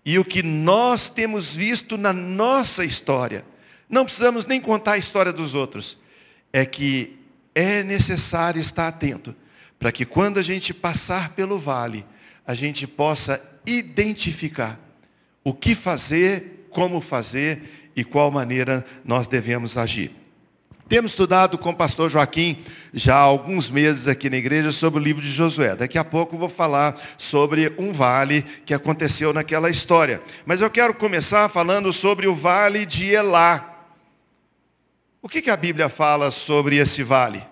e 0.05 0.19
o 0.19 0.25
que 0.25 0.43
nós 0.43 1.09
temos 1.09 1.55
visto 1.55 1.97
na 1.97 2.13
nossa 2.13 2.85
história, 2.85 3.45
não 3.89 4.05
precisamos 4.05 4.47
nem 4.47 4.61
contar 4.61 4.93
a 4.93 4.99
história 4.99 5.33
dos 5.33 5.55
outros, 5.55 5.99
é 6.53 6.65
que 6.65 7.19
é 7.55 7.83
necessário 7.83 8.61
estar 8.61 8.89
atento 8.89 9.35
para 9.79 9.93
que 9.93 10.05
quando 10.05 10.39
a 10.39 10.43
gente 10.43 10.73
passar 10.73 11.31
pelo 11.31 11.59
vale, 11.59 12.05
a 12.47 12.55
gente 12.55 12.87
possa 12.87 13.43
identificar 13.67 14.79
o 15.45 15.53
que 15.53 15.75
fazer, 15.75 16.67
como 16.71 17.01
fazer 17.01 17.91
e 17.95 18.05
qual 18.05 18.31
maneira 18.31 18.85
nós 19.05 19.27
devemos 19.27 19.77
agir. 19.77 20.22
Temos 20.93 21.13
estudado 21.13 21.57
com 21.57 21.71
o 21.71 21.75
pastor 21.75 22.11
Joaquim 22.11 22.63
já 22.93 23.15
há 23.17 23.21
alguns 23.21 23.71
meses 23.71 24.07
aqui 24.07 24.29
na 24.29 24.37
igreja 24.37 24.71
sobre 24.73 25.01
o 25.01 25.03
livro 25.03 25.23
de 25.23 25.33
Josué. 25.33 25.75
Daqui 25.75 25.97
a 25.97 26.05
pouco 26.05 26.37
vou 26.37 26.51
falar 26.51 27.01
sobre 27.17 27.73
um 27.79 27.95
vale 27.95 28.43
que 28.67 28.75
aconteceu 28.75 29.33
naquela 29.33 29.71
história. 29.71 30.21
Mas 30.45 30.61
eu 30.61 30.69
quero 30.69 30.93
começar 30.93 31.49
falando 31.49 31.95
sobre 31.95 32.27
o 32.27 32.35
vale 32.35 32.85
de 32.85 33.07
Elá. 33.07 33.87
O 35.23 35.31
que, 35.31 35.41
que 35.41 35.49
a 35.49 35.57
Bíblia 35.57 35.89
fala 35.89 36.31
sobre 36.31 36.77
esse 36.77 37.03
vale? 37.03 37.43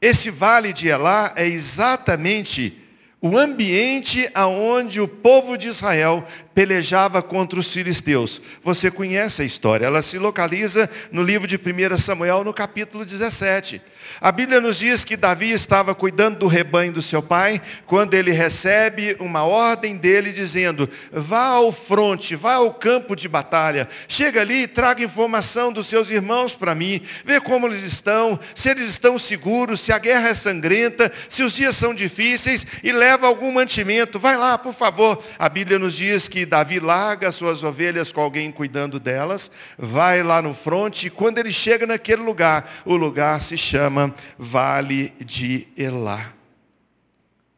Esse 0.00 0.28
vale 0.28 0.72
de 0.72 0.88
Elá 0.88 1.32
é 1.36 1.46
exatamente 1.46 2.76
o 3.24 3.38
ambiente 3.38 4.28
aonde 4.34 5.00
o 5.00 5.08
povo 5.08 5.56
de 5.56 5.66
Israel 5.66 6.28
pelejava 6.54 7.22
contra 7.22 7.58
os 7.58 7.72
filisteus. 7.72 8.40
Você 8.62 8.90
conhece 8.90 9.40
a 9.40 9.46
história, 9.46 9.86
ela 9.86 10.02
se 10.02 10.18
localiza 10.18 10.90
no 11.10 11.22
livro 11.22 11.48
de 11.48 11.56
1 11.56 11.96
Samuel, 11.96 12.44
no 12.44 12.52
capítulo 12.52 13.02
17. 13.02 13.80
A 14.20 14.30
Bíblia 14.30 14.60
nos 14.60 14.78
diz 14.78 15.04
que 15.04 15.16
Davi 15.16 15.50
estava 15.50 15.94
cuidando 15.94 16.40
do 16.40 16.46
rebanho 16.46 16.92
do 16.92 17.00
seu 17.00 17.22
pai, 17.22 17.62
quando 17.86 18.12
ele 18.12 18.30
recebe 18.30 19.16
uma 19.18 19.42
ordem 19.42 19.96
dele 19.96 20.30
dizendo: 20.30 20.88
vá 21.10 21.46
ao 21.46 21.72
fronte, 21.72 22.36
vá 22.36 22.54
ao 22.54 22.74
campo 22.74 23.16
de 23.16 23.26
batalha, 23.26 23.88
chega 24.06 24.42
ali 24.42 24.64
e 24.64 24.68
traga 24.68 25.02
informação 25.02 25.72
dos 25.72 25.86
seus 25.86 26.10
irmãos 26.10 26.54
para 26.54 26.74
mim, 26.74 27.00
vê 27.24 27.40
como 27.40 27.66
eles 27.66 27.82
estão, 27.82 28.38
se 28.54 28.68
eles 28.68 28.90
estão 28.90 29.16
seguros, 29.16 29.80
se 29.80 29.92
a 29.92 29.98
guerra 29.98 30.28
é 30.28 30.34
sangrenta, 30.34 31.10
se 31.28 31.42
os 31.42 31.54
dias 31.54 31.74
são 31.74 31.94
difíceis, 31.94 32.66
e 32.82 32.92
leva 32.92 33.13
leva 33.14 33.28
algum 33.28 33.52
mantimento, 33.52 34.18
vai 34.18 34.36
lá, 34.36 34.58
por 34.58 34.74
favor. 34.74 35.22
A 35.38 35.48
Bíblia 35.48 35.78
nos 35.78 35.94
diz 35.94 36.26
que 36.26 36.44
Davi 36.44 36.80
larga 36.80 37.30
suas 37.30 37.62
ovelhas 37.62 38.10
com 38.10 38.20
alguém 38.20 38.50
cuidando 38.50 38.98
delas, 38.98 39.50
vai 39.78 40.22
lá 40.22 40.42
no 40.42 40.52
fronte, 40.52 41.06
e 41.06 41.10
quando 41.10 41.38
ele 41.38 41.52
chega 41.52 41.86
naquele 41.86 42.22
lugar, 42.22 42.82
o 42.84 42.96
lugar 42.96 43.40
se 43.40 43.56
chama 43.56 44.12
Vale 44.36 45.14
de 45.24 45.68
Elá. 45.76 46.34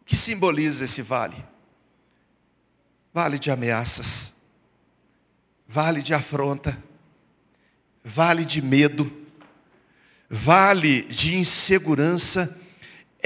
O 0.02 0.04
que 0.04 0.16
simboliza 0.16 0.84
esse 0.84 1.00
vale? 1.00 1.42
Vale 3.14 3.38
de 3.38 3.50
ameaças, 3.50 4.34
vale 5.66 6.02
de 6.02 6.12
afronta, 6.12 6.76
vale 8.04 8.44
de 8.44 8.60
medo, 8.60 9.10
vale 10.28 11.04
de 11.04 11.34
insegurança. 11.34 12.54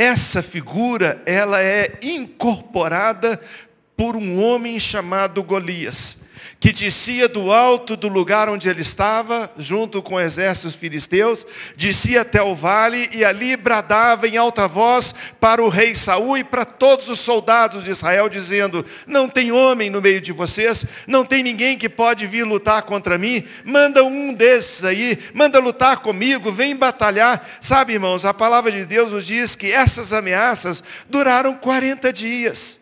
Essa 0.00 0.42
figura, 0.42 1.20
ela 1.26 1.60
é 1.60 1.98
incorporada 2.00 3.38
por 3.94 4.16
um 4.16 4.42
homem 4.42 4.80
chamado 4.80 5.42
Golias 5.42 6.16
que 6.58 6.72
descia 6.72 7.28
do 7.28 7.52
alto 7.52 7.96
do 7.96 8.08
lugar 8.08 8.48
onde 8.48 8.68
ele 8.68 8.82
estava, 8.82 9.50
junto 9.56 10.02
com 10.02 10.20
exércitos 10.20 10.74
filisteus, 10.74 11.46
descia 11.76 12.22
até 12.22 12.42
o 12.42 12.54
vale 12.54 13.08
e 13.12 13.24
ali 13.24 13.56
bradava 13.56 14.28
em 14.28 14.36
alta 14.36 14.66
voz 14.66 15.14
para 15.40 15.62
o 15.62 15.68
rei 15.68 15.94
Saul 15.94 16.38
e 16.38 16.44
para 16.44 16.64
todos 16.64 17.08
os 17.08 17.20
soldados 17.20 17.84
de 17.84 17.90
Israel, 17.90 18.28
dizendo: 18.28 18.84
Não 19.06 19.28
tem 19.28 19.52
homem 19.52 19.90
no 19.90 20.02
meio 20.02 20.20
de 20.20 20.32
vocês, 20.32 20.84
não 21.06 21.24
tem 21.24 21.42
ninguém 21.42 21.78
que 21.78 21.88
pode 21.88 22.26
vir 22.26 22.44
lutar 22.44 22.82
contra 22.82 23.16
mim, 23.18 23.44
manda 23.64 24.02
um 24.02 24.32
desses 24.32 24.84
aí, 24.84 25.18
manda 25.32 25.58
lutar 25.60 25.98
comigo, 25.98 26.50
vem 26.50 26.76
batalhar. 26.76 27.46
Sabe, 27.60 27.94
irmãos, 27.94 28.24
a 28.24 28.34
palavra 28.34 28.70
de 28.72 28.84
Deus 28.84 29.12
nos 29.12 29.26
diz 29.26 29.54
que 29.54 29.70
essas 29.70 30.12
ameaças 30.12 30.82
duraram 31.08 31.54
40 31.54 32.12
dias. 32.12 32.79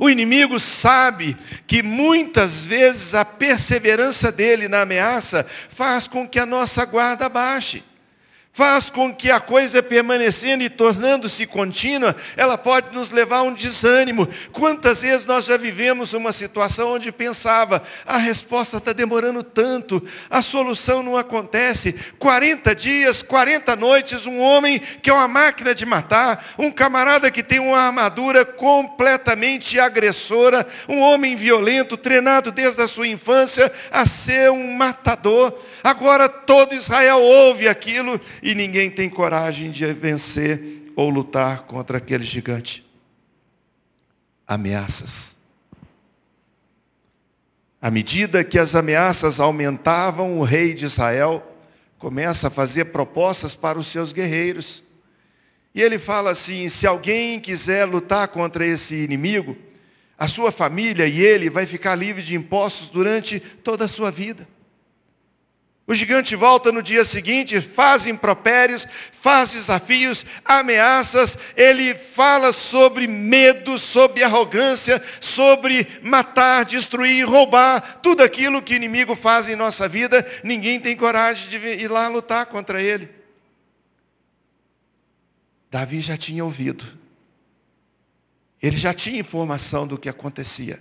O 0.00 0.08
inimigo 0.08 0.58
sabe 0.58 1.36
que 1.66 1.82
muitas 1.82 2.64
vezes 2.64 3.14
a 3.14 3.22
perseverança 3.22 4.32
dele 4.32 4.66
na 4.66 4.80
ameaça 4.80 5.44
faz 5.68 6.08
com 6.08 6.26
que 6.26 6.38
a 6.38 6.46
nossa 6.46 6.86
guarda 6.86 7.28
baixe 7.28 7.84
faz 8.52 8.90
com 8.90 9.14
que 9.14 9.30
a 9.30 9.38
coisa 9.38 9.80
permanecendo 9.82 10.64
e 10.64 10.68
tornando-se 10.68 11.46
contínua, 11.46 12.16
ela 12.36 12.58
pode 12.58 12.92
nos 12.92 13.10
levar 13.10 13.38
a 13.38 13.42
um 13.42 13.54
desânimo. 13.54 14.28
Quantas 14.50 15.02
vezes 15.02 15.24
nós 15.24 15.44
já 15.44 15.56
vivemos 15.56 16.12
uma 16.14 16.32
situação 16.32 16.94
onde 16.94 17.12
pensava, 17.12 17.82
a 18.04 18.16
resposta 18.16 18.78
está 18.78 18.92
demorando 18.92 19.44
tanto, 19.44 20.04
a 20.28 20.42
solução 20.42 21.02
não 21.02 21.16
acontece. 21.16 21.94
40 22.18 22.74
dias, 22.74 23.22
40 23.22 23.76
noites, 23.76 24.26
um 24.26 24.40
homem 24.40 24.80
que 25.00 25.08
é 25.08 25.12
uma 25.12 25.28
máquina 25.28 25.72
de 25.72 25.86
matar, 25.86 26.54
um 26.58 26.72
camarada 26.72 27.30
que 27.30 27.44
tem 27.44 27.60
uma 27.60 27.78
armadura 27.78 28.44
completamente 28.44 29.78
agressora, 29.78 30.66
um 30.88 30.98
homem 30.98 31.36
violento, 31.36 31.96
treinado 31.96 32.50
desde 32.50 32.82
a 32.82 32.88
sua 32.88 33.06
infância 33.06 33.72
a 33.92 34.04
ser 34.06 34.50
um 34.50 34.72
matador. 34.72 35.56
Agora 35.82 36.28
todo 36.28 36.74
Israel 36.74 37.20
ouve 37.20 37.68
aquilo 37.68 38.20
e 38.42 38.54
ninguém 38.54 38.90
tem 38.90 39.08
coragem 39.08 39.70
de 39.70 39.90
vencer 39.92 40.92
ou 40.94 41.08
lutar 41.08 41.62
contra 41.62 41.98
aquele 41.98 42.24
gigante. 42.24 42.86
Ameaças. 44.46 45.36
À 47.80 47.90
medida 47.90 48.44
que 48.44 48.58
as 48.58 48.74
ameaças 48.74 49.40
aumentavam, 49.40 50.38
o 50.38 50.42
rei 50.42 50.74
de 50.74 50.84
Israel 50.84 51.46
começa 51.98 52.48
a 52.48 52.50
fazer 52.50 52.86
propostas 52.86 53.54
para 53.54 53.78
os 53.78 53.86
seus 53.86 54.12
guerreiros. 54.12 54.82
E 55.74 55.80
ele 55.80 55.98
fala 55.98 56.30
assim: 56.30 56.68
se 56.68 56.86
alguém 56.86 57.40
quiser 57.40 57.86
lutar 57.86 58.28
contra 58.28 58.66
esse 58.66 58.96
inimigo, 58.96 59.56
a 60.18 60.28
sua 60.28 60.52
família 60.52 61.06
e 61.06 61.22
ele 61.22 61.48
vai 61.48 61.64
ficar 61.64 61.94
livre 61.94 62.22
de 62.22 62.36
impostos 62.36 62.90
durante 62.90 63.40
toda 63.40 63.86
a 63.86 63.88
sua 63.88 64.10
vida. 64.10 64.46
O 65.86 65.94
gigante 65.94 66.36
volta 66.36 66.70
no 66.70 66.82
dia 66.82 67.04
seguinte, 67.04 67.60
faz 67.60 68.06
impropérios, 68.06 68.86
faz 69.12 69.50
desafios, 69.50 70.24
ameaças, 70.44 71.36
ele 71.56 71.96
fala 71.96 72.52
sobre 72.52 73.08
medo, 73.08 73.76
sobre 73.76 74.22
arrogância, 74.22 75.02
sobre 75.20 75.98
matar, 76.02 76.64
destruir, 76.64 77.28
roubar, 77.28 77.98
tudo 78.00 78.22
aquilo 78.22 78.62
que 78.62 78.72
o 78.72 78.76
inimigo 78.76 79.16
faz 79.16 79.48
em 79.48 79.56
nossa 79.56 79.88
vida, 79.88 80.24
ninguém 80.44 80.78
tem 80.78 80.96
coragem 80.96 81.48
de 81.48 81.56
ir 81.56 81.90
lá 81.90 82.06
lutar 82.06 82.46
contra 82.46 82.80
ele. 82.80 83.08
Davi 85.70 86.00
já 86.00 86.16
tinha 86.16 86.44
ouvido, 86.44 86.84
ele 88.62 88.76
já 88.76 88.94
tinha 88.94 89.18
informação 89.18 89.86
do 89.86 89.98
que 89.98 90.08
acontecia. 90.08 90.80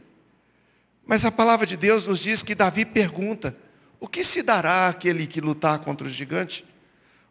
Mas 1.05 1.25
a 1.25 1.31
palavra 1.31 1.65
de 1.65 1.75
Deus 1.75 2.05
nos 2.05 2.19
diz 2.19 2.43
que 2.43 2.53
Davi 2.53 2.85
pergunta, 2.85 3.55
o 3.99 4.07
que 4.07 4.23
se 4.23 4.41
dará 4.41 4.87
àquele 4.87 5.27
que 5.27 5.41
lutar 5.41 5.79
contra 5.79 6.07
o 6.07 6.09
gigante? 6.09 6.65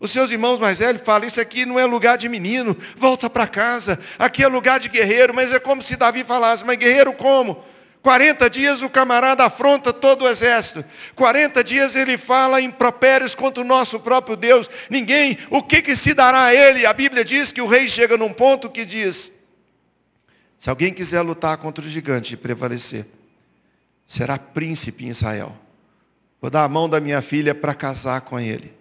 Os 0.01 0.11
seus 0.11 0.31
irmãos 0.31 0.61
mais 0.61 0.79
velhos 0.79 1.03
falam, 1.03 1.27
isso 1.27 1.41
aqui 1.41 1.67
não 1.67 1.79
é 1.79 1.85
lugar 1.85 2.17
de 2.17 2.29
menino, 2.29 2.77
volta 2.97 3.29
para 3.29 3.49
casa, 3.49 3.99
aqui 4.19 4.45
é 4.45 4.49
lugar 4.49 4.79
de 4.79 4.89
guerreiro, 4.89 5.35
mas 5.35 5.53
é 5.53 5.59
como 5.59 5.83
se 5.83 5.97
Davi 5.97 6.23
falasse, 6.23 6.65
mas 6.65 6.77
guerreiro 6.77 7.13
como? 7.13 7.65
40 8.01 8.49
dias 8.49 8.81
o 8.81 8.89
camarada 8.89 9.45
afronta 9.45 9.93
todo 9.93 10.23
o 10.23 10.29
exército. 10.29 10.85
40 11.17 11.65
dias 11.65 11.97
ele 11.97 12.17
fala 12.17 12.61
impropérios 12.61 13.35
contra 13.35 13.63
o 13.63 13.67
nosso 13.67 13.99
próprio 13.99 14.37
Deus. 14.37 14.71
Ninguém, 14.89 15.37
o 15.51 15.63
que, 15.63 15.83
que 15.83 15.97
se 15.97 16.15
dará 16.15 16.45
a 16.45 16.55
ele? 16.55 16.87
A 16.87 16.93
Bíblia 16.93 17.25
diz 17.25 17.51
que 17.51 17.61
o 17.61 17.67
rei 17.67 17.89
chega 17.89 18.17
num 18.17 18.33
ponto 18.33 18.71
que 18.71 18.85
diz: 18.85 19.33
se 20.57 20.71
alguém 20.71 20.95
quiser 20.95 21.23
lutar 21.23 21.57
contra 21.59 21.85
o 21.85 21.89
gigante 21.89 22.35
e 22.35 22.37
prevalecer, 22.37 23.05
será 24.07 24.39
príncipe 24.39 25.05
em 25.05 25.09
Israel. 25.09 25.55
Vou 26.41 26.51
dar 26.51 26.65
a 26.65 26.69
mão 26.69 26.89
da 26.89 27.01
minha 27.01 27.21
filha 27.21 27.55
para 27.55 27.75
casar 27.75 28.21
com 28.21 28.39
ele. 28.39 28.73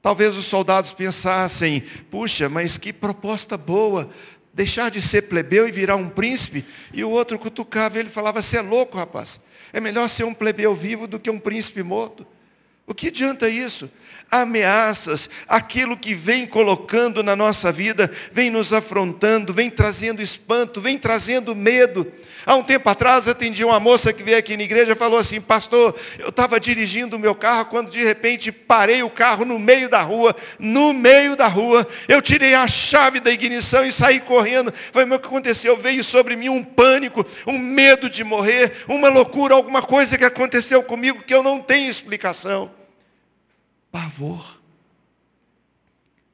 Talvez 0.00 0.36
os 0.36 0.44
soldados 0.44 0.92
pensassem, 0.92 1.82
puxa, 2.10 2.48
mas 2.48 2.78
que 2.78 2.92
proposta 2.92 3.56
boa, 3.56 4.08
deixar 4.54 4.90
de 4.90 5.02
ser 5.02 5.22
plebeu 5.22 5.68
e 5.68 5.72
virar 5.72 5.96
um 5.96 6.08
príncipe. 6.08 6.64
E 6.92 7.04
o 7.04 7.10
outro 7.10 7.38
cutucava 7.38 7.98
ele 7.98 8.08
falava, 8.08 8.40
você 8.40 8.58
é 8.58 8.62
louco, 8.62 8.96
rapaz. 8.96 9.40
É 9.72 9.80
melhor 9.80 10.08
ser 10.08 10.24
um 10.24 10.32
plebeu 10.32 10.74
vivo 10.74 11.06
do 11.06 11.18
que 11.18 11.30
um 11.30 11.38
príncipe 11.38 11.82
morto. 11.82 12.26
O 12.86 12.94
que 12.94 13.08
adianta 13.08 13.48
isso? 13.50 13.90
Ameaças, 14.30 15.30
aquilo 15.48 15.96
que 15.96 16.12
vem 16.12 16.46
colocando 16.46 17.22
na 17.22 17.34
nossa 17.34 17.72
vida, 17.72 18.10
vem 18.30 18.50
nos 18.50 18.74
afrontando, 18.74 19.54
vem 19.54 19.70
trazendo 19.70 20.20
espanto, 20.20 20.82
vem 20.82 20.98
trazendo 20.98 21.56
medo. 21.56 22.12
Há 22.44 22.54
um 22.54 22.62
tempo 22.62 22.88
atrás 22.90 23.26
atendi 23.26 23.64
uma 23.64 23.80
moça 23.80 24.12
que 24.12 24.22
veio 24.22 24.36
aqui 24.36 24.54
na 24.54 24.64
igreja 24.64 24.92
e 24.92 24.94
falou 24.94 25.18
assim, 25.18 25.40
pastor, 25.40 25.94
eu 26.18 26.28
estava 26.28 26.60
dirigindo 26.60 27.16
o 27.16 27.18
meu 27.18 27.34
carro 27.34 27.66
quando 27.66 27.90
de 27.90 28.04
repente 28.04 28.52
parei 28.52 29.02
o 29.02 29.08
carro 29.08 29.46
no 29.46 29.58
meio 29.58 29.88
da 29.88 30.02
rua, 30.02 30.36
no 30.58 30.92
meio 30.92 31.34
da 31.34 31.46
rua, 31.46 31.86
eu 32.06 32.20
tirei 32.20 32.52
a 32.52 32.68
chave 32.68 33.20
da 33.20 33.30
ignição 33.30 33.84
e 33.84 33.90
saí 33.90 34.20
correndo. 34.20 34.72
Foi 34.92 35.04
o 35.04 35.08
que 35.18 35.26
aconteceu? 35.26 35.74
Veio 35.74 36.04
sobre 36.04 36.36
mim 36.36 36.50
um 36.50 36.62
pânico, 36.62 37.24
um 37.46 37.58
medo 37.58 38.10
de 38.10 38.22
morrer, 38.22 38.84
uma 38.86 39.08
loucura, 39.08 39.54
alguma 39.54 39.80
coisa 39.80 40.18
que 40.18 40.24
aconteceu 40.24 40.82
comigo 40.82 41.22
que 41.22 41.34
eu 41.34 41.42
não 41.42 41.60
tenho 41.60 41.88
explicação. 41.88 42.70
Pavor. 43.90 44.58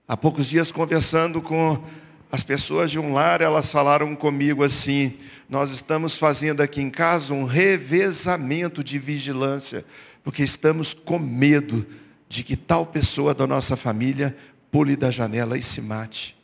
Há 0.06 0.16
poucos 0.16 0.46
dias 0.46 0.70
conversando 0.70 1.40
com 1.40 1.82
as 2.30 2.42
pessoas 2.42 2.90
de 2.90 2.98
um 2.98 3.12
lar, 3.12 3.40
elas 3.40 3.70
falaram 3.70 4.14
comigo 4.16 4.64
assim: 4.64 5.18
nós 5.48 5.70
estamos 5.70 6.18
fazendo 6.18 6.60
aqui 6.62 6.80
em 6.80 6.90
casa 6.90 7.32
um 7.32 7.44
revezamento 7.44 8.82
de 8.82 8.98
vigilância, 8.98 9.84
porque 10.22 10.42
estamos 10.42 10.92
com 10.92 11.18
medo 11.18 11.86
de 12.28 12.42
que 12.42 12.56
tal 12.56 12.84
pessoa 12.86 13.32
da 13.32 13.46
nossa 13.46 13.76
família 13.76 14.36
pule 14.70 14.96
da 14.96 15.10
janela 15.10 15.56
e 15.56 15.62
se 15.62 15.80
mate. 15.80 16.36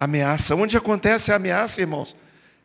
Ameaça. 0.00 0.56
Onde 0.56 0.76
acontece 0.76 1.30
a 1.30 1.36
ameaça, 1.36 1.80
irmãos? 1.80 2.16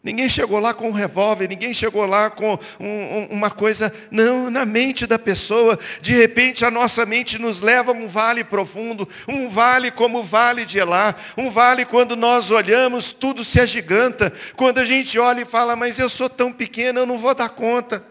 Ninguém 0.05 0.29
chegou 0.29 0.59
lá 0.59 0.71
com 0.71 0.89
um 0.89 0.91
revólver, 0.91 1.49
ninguém 1.49 1.73
chegou 1.73 2.05
lá 2.05 2.29
com 2.29 2.59
um, 2.79 3.27
uma 3.31 3.49
coisa, 3.49 3.91
não, 4.11 4.51
na 4.51 4.63
mente 4.63 5.07
da 5.07 5.17
pessoa. 5.17 5.79
De 5.99 6.11
repente 6.15 6.63
a 6.63 6.69
nossa 6.69 7.07
mente 7.07 7.39
nos 7.39 7.59
leva 7.63 7.91
a 7.91 7.95
um 7.95 8.07
vale 8.07 8.43
profundo, 8.43 9.09
um 9.27 9.49
vale 9.49 9.89
como 9.89 10.19
o 10.19 10.23
vale 10.23 10.63
de 10.63 10.77
Elá, 10.77 11.15
um 11.35 11.49
vale 11.49 11.85
quando 11.85 12.15
nós 12.15 12.51
olhamos, 12.51 13.13
tudo 13.13 13.43
se 13.43 13.59
agiganta. 13.59 14.31
Quando 14.55 14.77
a 14.77 14.85
gente 14.85 15.17
olha 15.17 15.41
e 15.41 15.45
fala, 15.45 15.75
mas 15.75 15.97
eu 15.97 16.07
sou 16.07 16.29
tão 16.29 16.53
pequeno, 16.53 16.99
eu 16.99 17.07
não 17.07 17.17
vou 17.17 17.33
dar 17.33 17.49
conta. 17.49 18.05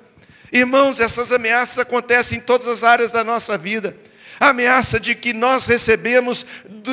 Irmãos, 0.51 0.99
essas 0.99 1.31
ameaças 1.31 1.79
acontecem 1.79 2.39
em 2.39 2.41
todas 2.41 2.67
as 2.67 2.83
áreas 2.83 3.13
da 3.13 3.23
nossa 3.23 3.57
vida. 3.57 3.97
A 4.41 4.49
ameaça 4.49 4.99
de 4.99 5.15
que 5.15 5.33
nós 5.33 5.67
recebemos 5.67 6.45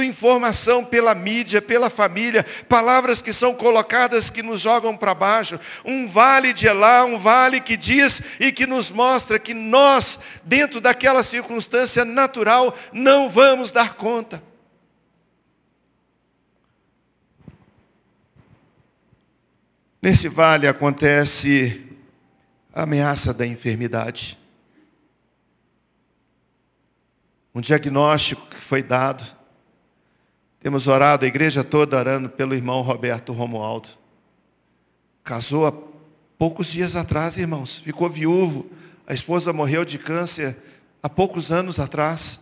informação 0.03 0.83
pela 0.83 1.13
mídia, 1.15 1.61
pela 1.61 1.89
família, 1.89 2.45
palavras 2.69 3.21
que 3.21 3.33
são 3.33 3.53
colocadas 3.53 4.29
que 4.29 4.43
nos 4.43 4.61
jogam 4.61 4.95
para 4.95 5.13
baixo. 5.13 5.59
Um 5.83 6.07
vale 6.07 6.53
de 6.53 6.67
Elá, 6.67 7.03
um 7.03 7.17
vale 7.17 7.59
que 7.59 7.75
diz 7.75 8.21
e 8.39 8.51
que 8.51 8.65
nos 8.65 8.91
mostra 8.91 9.39
que 9.39 9.53
nós, 9.53 10.19
dentro 10.43 10.79
daquela 10.79 11.23
circunstância 11.23 12.05
natural, 12.05 12.77
não 12.93 13.29
vamos 13.29 13.71
dar 13.71 13.95
conta. 13.95 14.41
Nesse 20.01 20.27
vale 20.27 20.67
acontece 20.67 21.79
a 22.73 22.83
ameaça 22.83 23.31
da 23.31 23.45
enfermidade. 23.45 24.40
Um 27.53 27.61
diagnóstico 27.61 28.47
que 28.47 28.55
foi 28.55 28.81
dado. 28.81 29.23
Temos 30.59 30.87
orado, 30.87 31.25
a 31.25 31.27
igreja 31.27 31.63
toda 31.63 31.97
orando 31.97 32.29
pelo 32.29 32.53
irmão 32.53 32.81
Roberto 32.81 33.33
Romualdo. 33.33 33.89
Casou 35.23 35.65
há 35.65 35.73
poucos 36.37 36.71
dias 36.71 36.95
atrás, 36.95 37.37
irmãos. 37.37 37.79
Ficou 37.79 38.09
viúvo. 38.09 38.69
A 39.05 39.13
esposa 39.13 39.51
morreu 39.51 39.83
de 39.83 39.99
câncer 39.99 40.57
há 41.03 41.09
poucos 41.09 41.51
anos 41.51 41.79
atrás. 41.79 42.39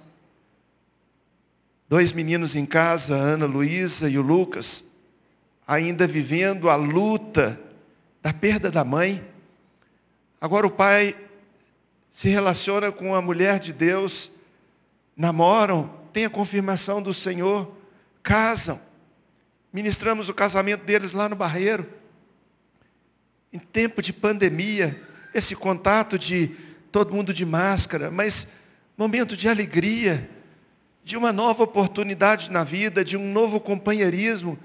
Dois 1.87 2.13
meninos 2.13 2.55
em 2.55 2.65
casa, 2.65 3.15
a 3.15 3.19
Ana 3.19 3.47
Luísa 3.47 4.07
e 4.07 4.19
o 4.19 4.21
Lucas, 4.21 4.83
ainda 5.65 6.05
vivendo 6.05 6.69
a 6.69 6.75
luta 6.75 7.59
da 8.21 8.31
perda 8.31 8.69
da 8.69 8.83
mãe. 8.83 9.23
Agora 10.39 10.67
o 10.67 10.71
pai 10.71 11.15
se 12.11 12.29
relaciona 12.29 12.91
com 12.91 13.15
a 13.15 13.21
mulher 13.21 13.59
de 13.59 13.73
Deus, 13.73 14.29
namoram, 15.19 15.93
tem 16.13 16.23
a 16.23 16.29
confirmação 16.29 17.01
do 17.01 17.13
Senhor, 17.13 17.71
casam. 18.23 18.81
Ministramos 19.71 20.29
o 20.29 20.33
casamento 20.33 20.85
deles 20.85 21.13
lá 21.13 21.27
no 21.27 21.35
Barreiro. 21.35 21.87
Em 23.53 23.59
tempo 23.59 24.01
de 24.01 24.13
pandemia, 24.13 24.99
esse 25.33 25.55
contato 25.55 26.17
de 26.17 26.55
todo 26.91 27.13
mundo 27.13 27.33
de 27.33 27.45
máscara, 27.45 28.09
mas 28.09 28.47
momento 28.97 29.35
de 29.35 29.49
alegria, 29.49 30.27
de 31.03 31.17
uma 31.17 31.33
nova 31.33 31.63
oportunidade 31.63 32.49
na 32.49 32.63
vida, 32.63 33.03
de 33.03 33.17
um 33.17 33.31
novo 33.31 33.59
companheirismo. 33.59 34.57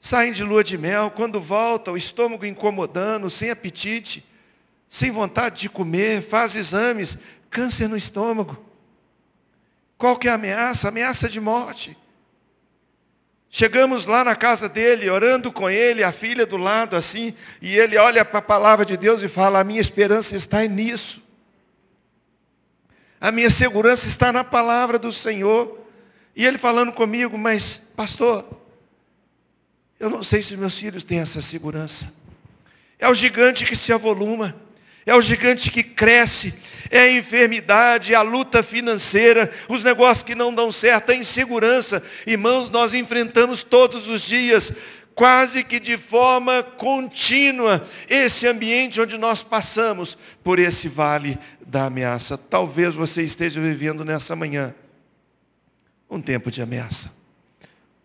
Saem 0.00 0.32
de 0.32 0.42
lua 0.42 0.64
de 0.64 0.76
mel, 0.76 1.10
quando 1.12 1.40
volta, 1.40 1.92
o 1.92 1.96
estômago 1.96 2.44
incomodando, 2.44 3.30
sem 3.30 3.50
apetite 3.50 4.24
sem 4.88 5.10
vontade 5.10 5.60
de 5.60 5.68
comer, 5.68 6.22
faz 6.22 6.54
exames, 6.54 7.18
câncer 7.50 7.88
no 7.88 7.96
estômago. 7.96 8.64
Qual 9.98 10.16
que 10.16 10.28
é 10.28 10.30
a 10.30 10.34
ameaça? 10.34 10.88
ameaça 10.88 11.28
de 11.28 11.40
morte. 11.40 11.96
Chegamos 13.48 14.06
lá 14.06 14.22
na 14.22 14.36
casa 14.36 14.68
dele, 14.68 15.08
orando 15.08 15.50
com 15.50 15.70
ele, 15.70 16.04
a 16.04 16.12
filha 16.12 16.44
do 16.44 16.56
lado 16.56 16.94
assim, 16.94 17.32
e 17.62 17.76
ele 17.76 17.96
olha 17.96 18.24
para 18.24 18.40
a 18.40 18.42
palavra 18.42 18.84
de 18.84 18.96
Deus 18.96 19.22
e 19.22 19.28
fala: 19.28 19.60
A 19.60 19.64
minha 19.64 19.80
esperança 19.80 20.36
está 20.36 20.62
nisso. 20.64 21.22
A 23.18 23.32
minha 23.32 23.48
segurança 23.48 24.06
está 24.06 24.30
na 24.32 24.44
palavra 24.44 24.98
do 24.98 25.10
Senhor. 25.10 25.78
E 26.34 26.44
ele 26.44 26.58
falando 26.58 26.92
comigo, 26.92 27.38
mas, 27.38 27.80
pastor, 27.96 28.46
eu 29.98 30.10
não 30.10 30.22
sei 30.22 30.42
se 30.42 30.54
meus 30.54 30.78
filhos 30.78 31.02
têm 31.02 31.20
essa 31.20 31.40
segurança. 31.40 32.12
É 32.98 33.08
o 33.08 33.14
gigante 33.14 33.64
que 33.64 33.74
se 33.74 33.90
avoluma 33.90 34.54
é 35.06 35.14
o 35.14 35.22
gigante 35.22 35.70
que 35.70 35.84
cresce, 35.84 36.52
é 36.90 37.02
a 37.02 37.12
enfermidade, 37.12 38.12
é 38.12 38.16
a 38.16 38.22
luta 38.22 38.60
financeira, 38.60 39.50
os 39.68 39.84
negócios 39.84 40.24
que 40.24 40.34
não 40.34 40.52
dão 40.52 40.72
certo, 40.72 41.12
a 41.12 41.14
insegurança. 41.14 42.02
Irmãos, 42.26 42.68
nós 42.70 42.92
enfrentamos 42.92 43.62
todos 43.62 44.08
os 44.08 44.22
dias, 44.22 44.72
quase 45.14 45.62
que 45.62 45.78
de 45.78 45.96
forma 45.96 46.60
contínua, 46.60 47.86
esse 48.08 48.48
ambiente 48.48 49.00
onde 49.00 49.16
nós 49.16 49.44
passamos 49.44 50.18
por 50.42 50.58
esse 50.58 50.88
vale 50.88 51.38
da 51.64 51.84
ameaça. 51.84 52.36
Talvez 52.36 52.92
você 52.92 53.22
esteja 53.22 53.60
vivendo 53.60 54.04
nessa 54.04 54.34
manhã 54.34 54.74
um 56.10 56.20
tempo 56.20 56.50
de 56.50 56.60
ameaça, 56.60 57.12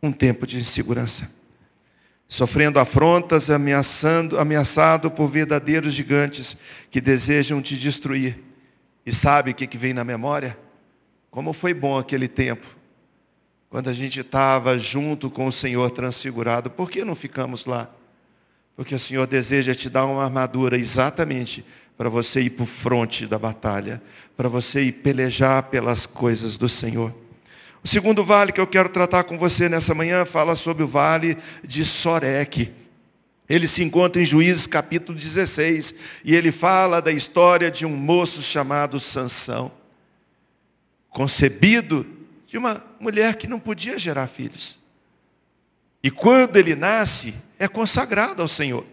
um 0.03 0.11
tempo 0.11 0.45
de 0.45 0.57
insegurança 0.57 1.40
sofrendo 2.31 2.79
afrontas, 2.79 3.49
ameaçando, 3.49 4.39
ameaçado 4.39 5.11
por 5.11 5.27
verdadeiros 5.27 5.93
gigantes 5.93 6.55
que 6.89 7.01
desejam 7.01 7.61
te 7.61 7.75
destruir. 7.75 8.39
E 9.05 9.13
sabe 9.13 9.51
o 9.51 9.53
que, 9.53 9.67
que 9.67 9.77
vem 9.77 9.93
na 9.93 10.05
memória? 10.05 10.57
Como 11.29 11.51
foi 11.51 11.73
bom 11.73 11.97
aquele 11.97 12.29
tempo, 12.29 12.65
quando 13.69 13.89
a 13.89 13.93
gente 13.93 14.21
estava 14.21 14.79
junto 14.79 15.29
com 15.29 15.45
o 15.45 15.51
Senhor 15.51 15.91
transfigurado. 15.91 16.71
Por 16.71 16.89
que 16.89 17.03
não 17.03 17.15
ficamos 17.15 17.65
lá? 17.65 17.89
Porque 18.77 18.95
o 18.95 18.99
Senhor 18.99 19.27
deseja 19.27 19.75
te 19.75 19.89
dar 19.89 20.05
uma 20.05 20.23
armadura 20.23 20.77
exatamente 20.77 21.65
para 21.97 22.07
você 22.07 22.39
ir 22.39 22.51
para 22.51 22.63
o 22.63 22.65
fronte 22.65 23.27
da 23.27 23.37
batalha, 23.37 24.01
para 24.37 24.47
você 24.47 24.83
ir 24.83 24.93
pelejar 24.93 25.63
pelas 25.63 26.05
coisas 26.05 26.57
do 26.57 26.69
Senhor. 26.69 27.13
O 27.83 27.87
segundo 27.87 28.23
vale 28.23 28.51
que 28.51 28.61
eu 28.61 28.67
quero 28.67 28.89
tratar 28.89 29.23
com 29.23 29.37
você 29.37 29.67
nessa 29.67 29.95
manhã 29.95 30.23
fala 30.23 30.55
sobre 30.55 30.83
o 30.83 30.87
vale 30.87 31.37
de 31.63 31.83
Soreque. 31.83 32.71
Ele 33.49 33.67
se 33.67 33.83
encontra 33.83 34.21
em 34.21 34.25
Juízes 34.25 34.67
capítulo 34.67 35.17
16 35.17 35.93
e 36.23 36.35
ele 36.35 36.51
fala 36.51 37.01
da 37.01 37.11
história 37.11 37.71
de 37.71 37.85
um 37.85 37.95
moço 37.95 38.41
chamado 38.43 38.99
Sansão, 38.99 39.71
concebido 41.09 42.05
de 42.45 42.57
uma 42.57 42.83
mulher 42.99 43.35
que 43.35 43.47
não 43.47 43.59
podia 43.59 43.97
gerar 43.97 44.27
filhos. 44.27 44.79
E 46.03 46.11
quando 46.11 46.57
ele 46.57 46.75
nasce, 46.75 47.33
é 47.57 47.67
consagrado 47.67 48.41
ao 48.41 48.47
Senhor. 48.47 48.85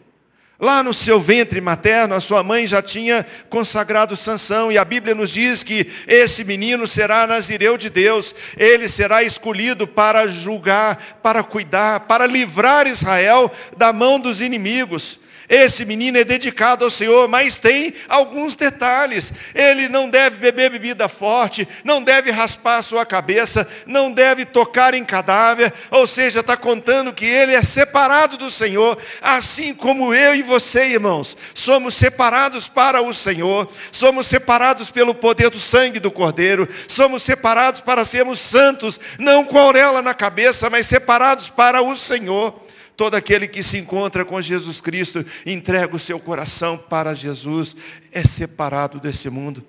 Lá 0.61 0.83
no 0.83 0.93
seu 0.93 1.21
ventre 1.21 1.61
materno, 1.61 2.17
a 2.17 2.21
sua 2.21 2.43
mãe 2.43 2.67
já 2.67 2.83
tinha 2.83 3.25
consagrado 3.49 4.17
Sansão, 4.17 4.73
e 4.73 4.77
a 4.77 4.85
Bíblia 4.85 5.15
nos 5.15 5.31
diz 5.31 5.63
que 5.63 5.87
esse 6.05 6.43
menino 6.43 6.85
será 6.85 7.29
nazireu 7.29 7.77
de 7.77 7.89
Deus, 7.89 8.35
ele 8.57 8.89
será 8.89 9.23
escolhido 9.23 9.87
para 9.87 10.27
julgar, 10.27 11.21
para 11.23 11.45
cuidar, 11.45 12.01
para 12.01 12.27
livrar 12.27 12.89
Israel 12.89 13.53
da 13.77 13.93
mão 13.93 14.19
dos 14.19 14.41
inimigos. 14.41 15.21
Esse 15.49 15.87
menino 15.87 16.19
é 16.19 16.25
dedicado 16.25 16.85
ao 16.85 16.91
Senhor, 16.91 17.27
mas 17.27 17.59
tem 17.59 17.95
alguns 18.07 18.55
detalhes. 18.55 19.33
Ele 19.55 19.89
não 19.89 20.11
deve 20.11 20.37
beber 20.37 20.71
bebida 20.71 21.09
forte, 21.09 21.67
não 21.83 22.03
deve 22.03 22.31
raspar 22.31 22.77
a 22.77 22.83
sua 22.83 23.07
cabeça, 23.07 23.67
não 23.87 24.13
deve 24.13 24.45
tocar 24.45 24.93
em 24.93 25.05
cadáver, 25.05 25.73
ou 25.91 26.07
seja, 26.07 26.41
está 26.41 26.57
contando 26.57 27.15
que 27.15 27.25
ele 27.25 27.55
é 27.55 27.63
separado 27.63 28.37
do 28.37 28.51
Senhor, 28.51 28.99
assim 29.23 29.73
como 29.73 30.15
eu 30.15 30.35
e 30.35 30.43
você, 30.43 30.89
irmãos, 30.89 31.37
somos 31.55 31.95
separados 31.95 32.69
para 32.69 33.01
o 33.01 33.15
Senhor, 33.15 33.71
somos 33.91 34.27
separados 34.27 34.91
pelo 34.91 35.15
poder 35.15 35.49
do 35.49 35.59
sangue 35.59 35.99
do 35.99 36.11
Cordeiro, 36.11 36.69
somos 36.87 37.23
separados 37.23 37.81
para 37.81 38.05
sermos 38.05 38.39
santos, 38.39 39.01
não 39.19 39.45
com 39.45 39.59
a 39.59 39.63
auréola 39.63 40.03
na 40.03 40.13
cabeça, 40.13 40.69
mas 40.69 40.87
separados 40.87 41.49
para 41.49 41.81
o 41.81 41.97
Senhor. 41.97 42.68
Todo 42.99 43.15
aquele 43.15 43.47
que 43.47 43.63
se 43.63 43.79
encontra 43.79 44.25
com 44.25 44.43
Jesus 44.43 44.81
Cristo, 44.81 45.25
entrega 45.47 45.95
o 45.95 46.01
seu 46.01 46.19
coração 46.19 46.77
para 46.77 47.15
Jesus, 47.15 47.77
é 48.11 48.25
separado 48.25 48.99
desse 48.99 49.31
mundo. 49.31 49.65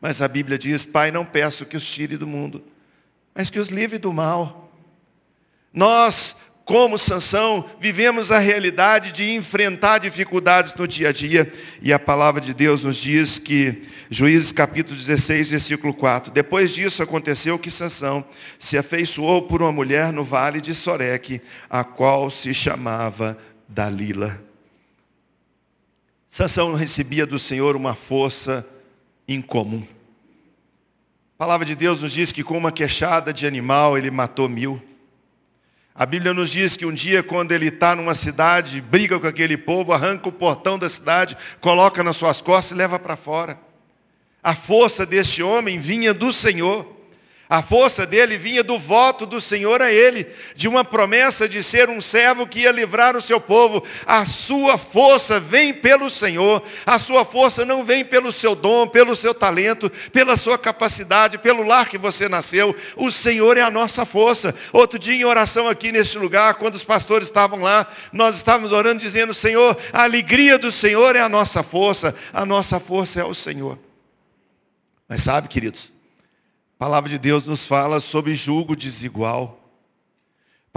Mas 0.00 0.22
a 0.22 0.28
Bíblia 0.28 0.56
diz: 0.56 0.84
Pai, 0.84 1.10
não 1.10 1.24
peço 1.24 1.66
que 1.66 1.76
os 1.76 1.84
tire 1.84 2.16
do 2.16 2.28
mundo, 2.28 2.62
mas 3.34 3.50
que 3.50 3.58
os 3.58 3.70
livre 3.70 3.98
do 3.98 4.12
mal. 4.12 4.72
Nós 5.72 6.36
como 6.68 6.98
Sansão, 6.98 7.64
vivemos 7.80 8.30
a 8.30 8.38
realidade 8.38 9.10
de 9.10 9.32
enfrentar 9.32 9.96
dificuldades 9.96 10.74
no 10.74 10.86
dia 10.86 11.08
a 11.08 11.12
dia. 11.12 11.50
E 11.80 11.94
a 11.94 11.98
palavra 11.98 12.42
de 12.42 12.52
Deus 12.52 12.84
nos 12.84 12.98
diz 12.98 13.38
que, 13.38 13.84
Juízes 14.10 14.52
capítulo 14.52 14.94
16, 14.94 15.48
versículo 15.48 15.94
4, 15.94 16.30
depois 16.30 16.70
disso 16.74 17.02
aconteceu 17.02 17.58
que 17.58 17.70
Sansão 17.70 18.22
se 18.58 18.76
afeiçoou 18.76 19.40
por 19.40 19.62
uma 19.62 19.72
mulher 19.72 20.12
no 20.12 20.22
vale 20.22 20.60
de 20.60 20.74
Soreque, 20.74 21.40
a 21.70 21.82
qual 21.82 22.30
se 22.30 22.52
chamava 22.52 23.38
Dalila. 23.66 24.38
Sansão 26.28 26.74
recebia 26.74 27.24
do 27.24 27.38
Senhor 27.38 27.76
uma 27.76 27.94
força 27.94 28.62
incomum. 29.26 29.82
A 31.34 31.38
palavra 31.38 31.64
de 31.64 31.74
Deus 31.74 32.02
nos 32.02 32.12
diz 32.12 32.30
que 32.30 32.44
com 32.44 32.58
uma 32.58 32.70
queixada 32.70 33.32
de 33.32 33.46
animal 33.46 33.96
ele 33.96 34.10
matou 34.10 34.50
mil. 34.50 34.82
A 35.98 36.06
Bíblia 36.06 36.32
nos 36.32 36.50
diz 36.50 36.76
que 36.76 36.86
um 36.86 36.92
dia, 36.92 37.24
quando 37.24 37.50
ele 37.50 37.66
está 37.66 37.96
numa 37.96 38.14
cidade, 38.14 38.80
briga 38.80 39.18
com 39.18 39.26
aquele 39.26 39.56
povo, 39.56 39.92
arranca 39.92 40.28
o 40.28 40.32
portão 40.32 40.78
da 40.78 40.88
cidade, 40.88 41.36
coloca 41.60 42.04
nas 42.04 42.14
suas 42.14 42.40
costas 42.40 42.70
e 42.70 42.78
leva 42.78 43.00
para 43.00 43.16
fora. 43.16 43.58
A 44.40 44.54
força 44.54 45.04
deste 45.04 45.42
homem 45.42 45.80
vinha 45.80 46.14
do 46.14 46.32
Senhor. 46.32 46.86
A 47.50 47.62
força 47.62 48.04
dele 48.04 48.36
vinha 48.36 48.62
do 48.62 48.78
voto 48.78 49.24
do 49.24 49.40
Senhor 49.40 49.80
a 49.80 49.90
ele, 49.90 50.26
de 50.54 50.68
uma 50.68 50.84
promessa 50.84 51.48
de 51.48 51.62
ser 51.62 51.88
um 51.88 51.98
servo 51.98 52.46
que 52.46 52.60
ia 52.60 52.70
livrar 52.70 53.16
o 53.16 53.22
seu 53.22 53.40
povo. 53.40 53.82
A 54.04 54.26
sua 54.26 54.76
força 54.76 55.40
vem 55.40 55.72
pelo 55.72 56.10
Senhor, 56.10 56.62
a 56.84 56.98
sua 56.98 57.24
força 57.24 57.64
não 57.64 57.82
vem 57.82 58.04
pelo 58.04 58.30
seu 58.30 58.54
dom, 58.54 58.86
pelo 58.86 59.16
seu 59.16 59.32
talento, 59.32 59.90
pela 60.12 60.36
sua 60.36 60.58
capacidade, 60.58 61.38
pelo 61.38 61.62
lar 61.62 61.88
que 61.88 61.96
você 61.96 62.28
nasceu. 62.28 62.76
O 62.94 63.10
Senhor 63.10 63.56
é 63.56 63.62
a 63.62 63.70
nossa 63.70 64.04
força. 64.04 64.54
Outro 64.70 64.98
dia 64.98 65.14
em 65.14 65.24
oração 65.24 65.68
aqui 65.68 65.90
neste 65.90 66.18
lugar, 66.18 66.56
quando 66.56 66.74
os 66.74 66.84
pastores 66.84 67.28
estavam 67.28 67.60
lá, 67.60 67.86
nós 68.12 68.36
estávamos 68.36 68.72
orando 68.72 69.00
dizendo: 69.00 69.32
Senhor, 69.32 69.74
a 69.90 70.02
alegria 70.02 70.58
do 70.58 70.70
Senhor 70.70 71.16
é 71.16 71.20
a 71.20 71.30
nossa 71.30 71.62
força, 71.62 72.14
a 72.30 72.44
nossa 72.44 72.78
força 72.78 73.20
é 73.20 73.24
o 73.24 73.34
Senhor. 73.34 73.78
Mas 75.08 75.22
sabe, 75.22 75.48
queridos, 75.48 75.96
a 76.80 76.84
palavra 76.84 77.10
de 77.10 77.18
Deus 77.18 77.44
nos 77.44 77.66
fala 77.66 77.98
sobre 77.98 78.36
julgo 78.36 78.76
desigual. 78.76 79.57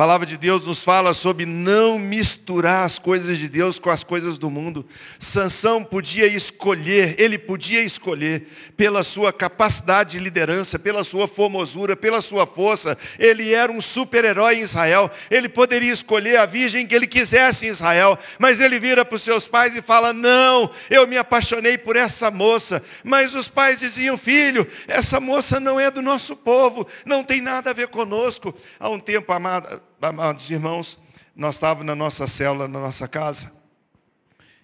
A 0.02 0.04
palavra 0.04 0.26
de 0.26 0.36
Deus 0.36 0.66
nos 0.66 0.84
fala 0.84 1.14
sobre 1.14 1.46
não 1.46 2.00
misturar 2.00 2.86
as 2.86 2.98
coisas 2.98 3.38
de 3.38 3.48
Deus 3.48 3.78
com 3.78 3.92
as 3.92 4.04
coisas 4.04 4.40
do 4.40 4.50
mundo. 4.50 4.84
Sansão 5.20 5.84
podia 5.84 6.26
escolher, 6.26 7.14
ele 7.20 7.38
podia 7.38 7.84
escolher 7.84 8.48
pela 8.76 9.04
sua 9.04 9.32
capacidade 9.32 10.14
de 10.14 10.20
liderança, 10.20 10.80
pela 10.80 11.04
sua 11.04 11.28
formosura, 11.28 11.96
pela 11.96 12.20
sua 12.20 12.48
força. 12.48 12.98
Ele 13.20 13.54
era 13.54 13.72
um 13.72 13.80
super-herói 13.80 14.56
em 14.56 14.62
Israel. 14.62 15.12
Ele 15.30 15.48
poderia 15.48 15.94
escolher 15.94 16.38
a 16.38 16.48
virgem 16.48 16.88
que 16.88 16.96
ele 16.96 17.06
quisesse 17.06 17.68
em 17.68 17.70
Israel, 17.70 18.18
mas 18.40 18.60
ele 18.60 18.80
vira 18.80 19.06
para 19.06 19.18
os 19.18 19.22
seus 19.22 19.48
pais 19.48 19.76
e 19.76 19.84
fala: 19.84 20.12
"Não, 20.12 20.72
eu 20.90 21.06
me 21.06 21.16
apaixonei 21.16 21.78
por 21.78 21.96
essa 21.96 22.32
moça". 22.32 22.82
Mas 23.04 23.36
os 23.36 23.50
pais 23.50 23.78
diziam: 23.78 24.18
"Filho, 24.18 24.68
essa 24.88 25.20
moça 25.20 25.60
não 25.60 25.80
é 25.80 25.92
do 25.92 26.02
nosso 26.02 26.36
povo, 26.36 26.88
não 27.06 27.24
tem 27.24 27.40
nada 27.40 27.70
a 27.70 27.74
ver 27.74 27.90
conosco". 27.90 28.52
Há 28.80 28.90
um 28.90 29.00
tempo, 29.00 29.32
amada, 29.32 29.91
amados 30.02 30.50
irmãos, 30.50 31.00
nós 31.36 31.56
estávamos 31.56 31.86
na 31.86 31.96
nossa 31.96 32.26
célula, 32.26 32.68
na 32.68 32.80
nossa 32.80 33.08
casa, 33.08 33.52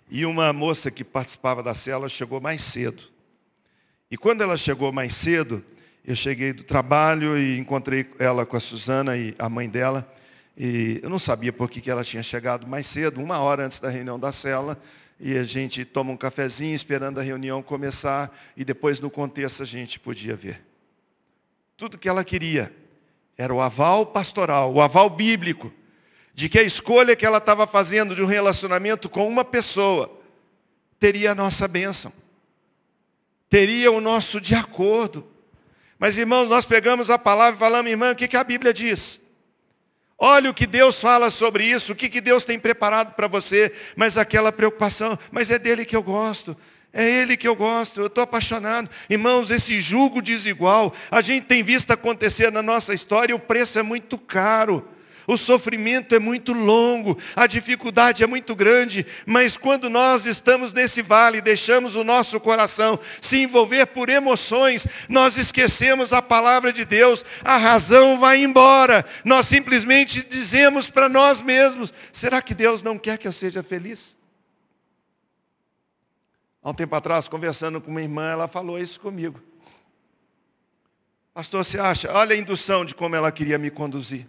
e 0.10 0.26
uma 0.26 0.52
moça 0.52 0.90
que 0.90 1.04
participava 1.04 1.62
da 1.62 1.76
célula 1.76 2.10
chegou 2.10 2.42
mais 2.42 2.64
cedo. 2.64 3.04
E 4.10 4.18
quando 4.18 4.42
ela 4.42 4.58
chegou 4.58 4.92
mais 4.92 5.14
cedo, 5.14 5.64
eu 6.04 6.16
cheguei 6.16 6.54
do 6.54 6.64
trabalho 6.64 7.38
e 7.38 7.58
encontrei 7.60 8.10
ela 8.18 8.46
com 8.46 8.56
a 8.56 8.60
Suzana 8.60 9.18
e 9.18 9.36
a 9.38 9.50
mãe 9.50 9.70
dela. 9.70 10.12
E 10.58 11.00
eu 11.04 11.10
não 11.10 11.20
sabia 11.20 11.52
por 11.54 11.70
que 11.70 11.90
ela 11.90 12.04
tinha 12.04 12.24
chegado 12.24 12.66
mais 12.66 12.88
cedo, 12.88 13.22
uma 13.22 13.40
hora 13.40 13.66
antes 13.66 13.80
da 13.80 13.90
reunião 13.90 14.18
da 14.18 14.32
célula. 14.32 14.82
E 15.20 15.38
a 15.38 15.44
gente 15.44 15.84
toma 15.84 16.12
um 16.12 16.18
cafezinho 16.18 16.74
esperando 16.74 17.20
a 17.20 17.24
reunião 17.24 17.62
começar. 17.62 18.36
E 18.56 18.64
depois 18.64 19.02
no 19.02 19.10
contexto 19.10 19.62
a 19.62 19.66
gente 19.66 20.00
podia 20.00 20.36
ver. 20.36 20.64
Tudo 21.76 21.98
que 21.98 22.08
ela 22.08 22.24
queria 22.24 22.74
era 23.38 23.54
o 23.54 23.62
aval 23.62 24.06
pastoral, 24.06 24.74
o 24.74 24.82
aval 24.82 25.10
bíblico, 25.10 25.72
de 26.34 26.50
que 26.50 26.58
a 26.58 26.64
escolha 26.64 27.16
que 27.16 27.26
ela 27.26 27.38
estava 27.38 27.68
fazendo 27.68 28.16
de 28.16 28.24
um 28.24 28.26
relacionamento 28.26 29.10
com 29.10 29.28
uma 29.28 29.46
pessoa 29.46 30.20
teria 31.00 31.32
a 31.32 31.36
nossa 31.36 31.68
bênção, 31.68 32.12
teria 33.50 33.92
o 33.92 34.02
nosso 34.02 34.42
de 34.42 34.56
acordo. 34.56 35.28
Mas 36.00 36.18
irmãos, 36.18 36.50
nós 36.50 36.66
pegamos 36.66 37.10
a 37.10 37.18
palavra 37.18 37.56
e 37.56 37.60
falamos, 37.60 37.90
irmã, 37.90 38.12
o 38.12 38.16
que, 38.16 38.28
que 38.28 38.38
a 38.38 38.44
Bíblia 38.44 38.74
diz? 38.74 39.20
Olha 40.18 40.50
o 40.50 40.54
que 40.54 40.66
Deus 40.66 41.00
fala 41.00 41.30
sobre 41.30 41.64
isso, 41.64 41.94
o 41.94 41.96
que, 41.96 42.10
que 42.10 42.20
Deus 42.20 42.44
tem 42.44 42.58
preparado 42.58 43.14
para 43.14 43.28
você, 43.28 43.72
mas 43.96 44.18
aquela 44.18 44.52
preocupação, 44.52 45.18
mas 45.32 45.52
é 45.52 45.60
dele 45.60 45.86
que 45.86 45.96
eu 45.96 46.02
gosto, 46.02 46.58
é 46.98 47.08
ele 47.08 47.38
que 47.38 47.48
eu 47.48 47.56
gosto, 47.56 48.00
eu 48.00 48.08
estou 48.08 48.24
apaixonado. 48.24 48.90
Irmãos, 49.08 49.52
esse 49.52 49.80
julgo 49.80 50.20
desigual, 50.20 50.92
a 51.12 51.22
gente 51.22 51.46
tem 51.46 51.62
visto 51.62 51.92
acontecer 51.92 52.52
na 52.52 52.64
nossa 52.64 52.92
história, 52.92 53.36
o 53.36 53.40
preço 53.40 53.78
é 53.78 53.84
muito 53.84 54.18
caro. 54.18 54.84
O 55.28 55.38
sofrimento 55.38 56.16
é 56.16 56.20
muito 56.20 56.54
longo, 56.54 57.16
a 57.36 57.46
dificuldade 57.46 58.24
é 58.24 58.28
muito 58.28 58.56
grande, 58.56 59.06
mas 59.28 59.58
quando 59.58 59.90
nós 59.90 60.26
estamos 60.26 60.74
nesse 60.74 61.04
vale, 61.04 61.40
deixamos 61.40 61.96
o 61.96 62.04
nosso 62.04 62.40
coração 62.40 62.98
se 63.22 63.38
envolver 63.38 63.86
por 63.88 64.10
emoções, 64.10 64.88
nós 65.08 65.38
esquecemos 65.38 66.14
a 66.14 66.22
palavra 66.22 66.74
de 66.74 66.84
Deus, 66.84 67.24
a 67.44 67.58
razão 67.58 68.18
vai 68.18 68.42
embora. 68.42 69.06
Nós 69.24 69.46
simplesmente 69.46 70.26
dizemos 70.28 70.90
para 70.90 71.08
nós 71.08 71.44
mesmos: 71.44 71.94
será 72.12 72.42
que 72.42 72.56
Deus 72.56 72.82
não 72.82 72.98
quer 72.98 73.18
que 73.20 73.28
eu 73.28 73.34
seja 73.34 73.62
feliz? 73.62 74.17
Há 76.68 76.72
um 76.72 76.74
tempo 76.74 76.94
atrás, 76.96 77.30
conversando 77.30 77.80
com 77.80 77.90
uma 77.90 78.02
irmã, 78.02 78.30
ela 78.30 78.46
falou 78.46 78.78
isso 78.78 79.00
comigo. 79.00 79.42
Pastor, 81.34 81.64
você 81.64 81.80
acha? 81.80 82.12
Olha 82.12 82.36
a 82.36 82.38
indução 82.38 82.84
de 82.84 82.94
como 82.94 83.16
ela 83.16 83.32
queria 83.32 83.58
me 83.58 83.72
conduzir. 83.72 84.28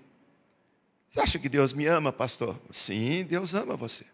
Você 1.11 1.19
acha 1.19 1.37
que 1.41 1.49
Deus 1.49 1.73
me 1.73 1.87
ama, 1.87 2.13
pastor? 2.13 2.57
Sim, 2.71 3.25
Deus 3.25 3.55
ama 3.55 3.77
você. 3.77 4.05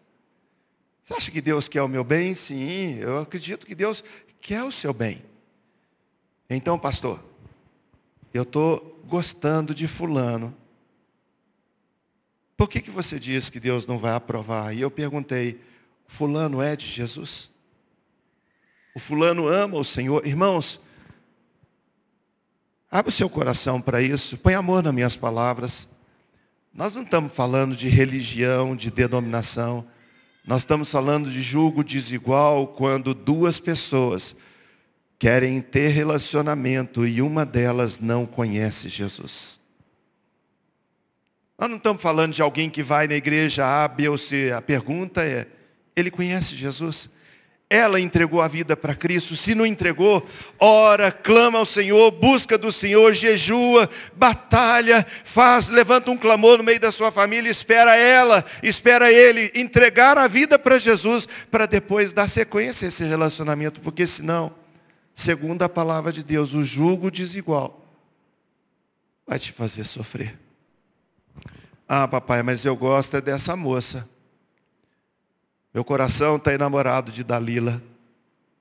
Você 1.03 1.13
acha 1.13 1.29
que 1.29 1.39
Deus 1.39 1.69
quer 1.69 1.83
o 1.83 1.87
meu 1.87 2.03
bem? 2.03 2.33
Sim, 2.33 2.95
eu 2.95 3.19
acredito 3.19 3.63
que 3.63 3.75
Deus 3.75 4.03
quer 4.41 4.63
o 4.63 4.71
seu 4.71 4.91
bem. 4.91 5.23
Então, 6.49 6.79
pastor, 6.79 7.23
eu 8.33 8.41
estou 8.41 8.99
gostando 9.05 9.71
de 9.71 9.87
fulano. 9.87 10.51
Por 12.57 12.67
que, 12.67 12.81
que 12.81 12.89
você 12.89 13.19
diz 13.19 13.51
que 13.51 13.59
Deus 13.59 13.85
não 13.85 13.99
vai 13.99 14.13
aprovar? 14.13 14.75
E 14.75 14.81
eu 14.81 14.89
perguntei, 14.89 15.61
fulano 16.07 16.59
é 16.59 16.75
de 16.75 16.87
Jesus? 16.87 17.53
O 18.95 18.99
fulano 18.99 19.45
ama 19.45 19.77
o 19.77 19.83
Senhor. 19.83 20.25
Irmãos, 20.25 20.79
abre 22.89 23.09
o 23.09 23.13
seu 23.13 23.29
coração 23.29 23.81
para 23.81 24.01
isso. 24.01 24.37
Põe 24.37 24.53
amor 24.53 24.81
nas 24.81 24.93
minhas 24.93 25.17
palavras. 25.17 25.89
Nós 26.73 26.93
não 26.93 27.03
estamos 27.03 27.33
falando 27.33 27.75
de 27.75 27.89
religião, 27.89 28.73
de 28.73 28.89
denominação. 28.89 29.85
Nós 30.47 30.61
estamos 30.61 30.89
falando 30.89 31.29
de 31.29 31.41
julgo 31.41 31.83
desigual 31.83 32.67
quando 32.67 33.13
duas 33.13 33.59
pessoas 33.59 34.33
querem 35.19 35.61
ter 35.61 35.89
relacionamento 35.89 37.05
e 37.05 37.21
uma 37.21 37.45
delas 37.45 37.99
não 37.99 38.25
conhece 38.25 38.87
Jesus. 38.87 39.59
Nós 41.59 41.69
não 41.69 41.77
estamos 41.77 42.01
falando 42.01 42.33
de 42.33 42.41
alguém 42.41 42.69
que 42.69 42.83
vai 42.83 43.07
na 43.07 43.15
igreja 43.15 43.65
A, 43.65 43.87
B 43.89 44.07
ou 44.07 44.17
C. 44.17 44.53
A 44.55 44.61
pergunta 44.61 45.21
é: 45.25 45.47
ele 45.95 46.09
conhece 46.09 46.55
Jesus? 46.55 47.09
Ela 47.67 47.99
entregou 47.99 48.41
a 48.41 48.47
vida 48.47 48.77
para 48.77 48.93
Cristo. 48.93 49.35
Se 49.35 49.55
não 49.55 49.65
entregou, 49.65 50.27
ora, 50.59 51.11
clama 51.11 51.57
ao 51.57 51.65
Senhor, 51.65 52.11
busca 52.11 52.57
do 52.57 52.71
Senhor, 52.71 53.13
jejua, 53.13 53.89
batalha, 54.15 55.05
faz, 55.23 55.67
levanta 55.67 56.11
um 56.11 56.17
clamor 56.17 56.59
no 56.59 56.63
meio 56.63 56.79
da 56.79 56.91
sua 56.91 57.11
família, 57.11 57.49
espera 57.49 57.95
ela, 57.95 58.45
espera 58.61 59.11
ele 59.11 59.51
entregar 59.55 60.17
a 60.17 60.27
vida 60.27 60.59
para 60.59 60.77
Jesus, 60.77 61.27
para 61.49 61.65
depois 61.65 62.13
dar 62.13 62.29
sequência 62.29 62.85
a 62.85 62.89
esse 62.89 63.03
relacionamento, 63.03 63.81
porque 63.81 64.05
senão, 64.05 64.53
segundo 65.15 65.63
a 65.63 65.69
palavra 65.69 66.11
de 66.11 66.23
Deus, 66.23 66.53
o 66.53 66.63
jugo 66.63 67.09
desigual 67.09 67.83
vai 69.25 69.39
te 69.39 69.51
fazer 69.51 69.85
sofrer. 69.85 70.37
Ah, 71.87 72.07
papai, 72.07 72.43
mas 72.43 72.63
eu 72.63 72.75
gosto 72.75 73.19
dessa 73.21 73.55
moça. 73.55 74.07
Meu 75.75 75.83
coração 75.83 76.37
está 76.37 76.53
enamorado 76.53 77.11
de 77.11 77.21
Dalila. 77.21 77.83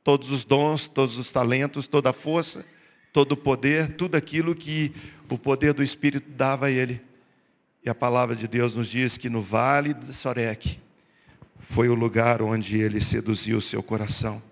Todos 0.02 0.32
os 0.32 0.42
dons, 0.42 0.88
todos 0.88 1.16
os 1.16 1.30
talentos, 1.30 1.86
toda 1.86 2.10
a 2.10 2.12
força, 2.12 2.66
todo 3.12 3.32
o 3.32 3.36
poder, 3.36 3.94
tudo 3.94 4.16
aquilo 4.16 4.52
que 4.52 4.92
o 5.30 5.38
poder 5.38 5.72
do 5.72 5.80
Espírito 5.80 6.28
dava 6.30 6.66
a 6.66 6.70
ele. 6.72 7.00
E 7.84 7.88
a 7.88 7.94
palavra 7.94 8.34
de 8.34 8.48
Deus 8.48 8.74
nos 8.74 8.88
diz 8.88 9.16
que 9.16 9.30
no 9.30 9.40
vale 9.40 9.94
de 9.94 10.12
Sorek 10.12 10.80
foi 11.60 11.88
o 11.88 11.94
lugar 11.94 12.42
onde 12.42 12.78
ele 12.78 13.00
seduziu 13.00 13.58
o 13.58 13.62
seu 13.62 13.80
coração. 13.80 14.42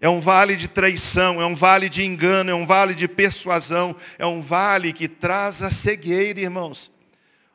É 0.00 0.08
um 0.08 0.18
vale 0.18 0.56
de 0.56 0.66
traição, 0.66 1.42
é 1.42 1.44
um 1.44 1.54
vale 1.54 1.90
de 1.90 2.02
engano, 2.02 2.50
é 2.50 2.54
um 2.54 2.64
vale 2.64 2.94
de 2.94 3.06
persuasão, 3.06 3.94
é 4.18 4.24
um 4.24 4.40
vale 4.40 4.94
que 4.94 5.08
traz 5.08 5.60
a 5.60 5.70
cegueira, 5.70 6.40
irmãos 6.40 6.90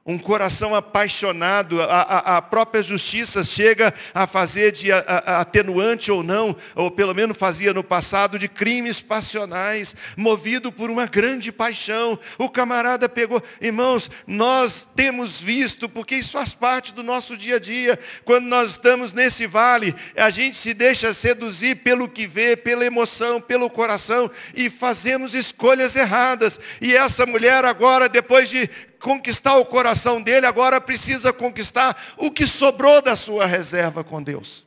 um 0.06 0.18
coração 0.20 0.76
apaixonado, 0.76 1.82
a, 1.82 1.86
a, 1.86 2.38
a, 2.38 2.42
própria 2.42 2.84
justiça 2.84 3.42
chega 3.42 3.94
a 4.13 4.28
fazer 4.28 4.74
de 4.74 4.92
a, 4.92 5.00
atenuante 5.39 6.12
ou 6.12 6.22
não, 6.22 6.54
ou 6.76 6.92
pelo 6.92 7.16
menos 7.16 7.38
fazia 7.38 7.74
no 7.74 7.84
passado, 7.84 8.38
de 8.38 8.50
crimes 8.50 9.00
passionais, 9.00 9.96
movido 10.18 10.74
por 10.74 10.89
uma 10.89 11.06
grande 11.06 11.54
paixão. 11.54 12.20
O 12.38 12.50
camarada 12.50 13.08
pegou, 13.08 13.42
irmãos, 13.62 14.12
nós 14.28 14.89
temos 14.94 15.42
visto, 15.42 15.88
porque 15.88 16.16
isso 16.16 16.34
faz 16.34 16.54
parte 16.54 16.94
do 16.94 17.02
nosso 17.02 17.38
dia 17.38 17.56
a 17.56 17.60
dia, 17.60 17.98
quando 18.26 18.44
nós 18.46 18.72
estamos 18.72 19.13
nesse 19.13 19.48
vale, 19.48 19.96
a 20.18 20.30
gente 20.30 20.58
se 20.58 20.74
deixa 20.74 21.13
seduzir 21.13 21.76
pelo 21.78 22.10
que 22.10 22.28
vê, 22.28 22.58
pela 22.58 22.86
emoção, 22.86 23.39
pelo 23.39 23.70
coração, 23.70 24.30
e 24.54 24.70
fazemos 24.70 25.34
escolhas 25.34 25.96
erradas. 25.96 26.60
E 26.82 26.94
essa 26.94 27.26
mulher 27.26 27.63
agora, 27.63 28.10
depois 28.10 28.50
de 28.50 28.70
conquistar 29.04 29.58
o 29.58 29.66
coração 29.66 30.22
dele, 30.22 30.46
agora 30.46 30.80
precisa 30.80 31.34
conquistar 31.34 32.16
o 32.18 32.32
que 32.32 32.48
sobrou 32.48 33.02
da 33.02 33.18
sua 33.18 33.46
reserva 33.46 34.02
com 34.02 34.24
Deus. 34.24 34.66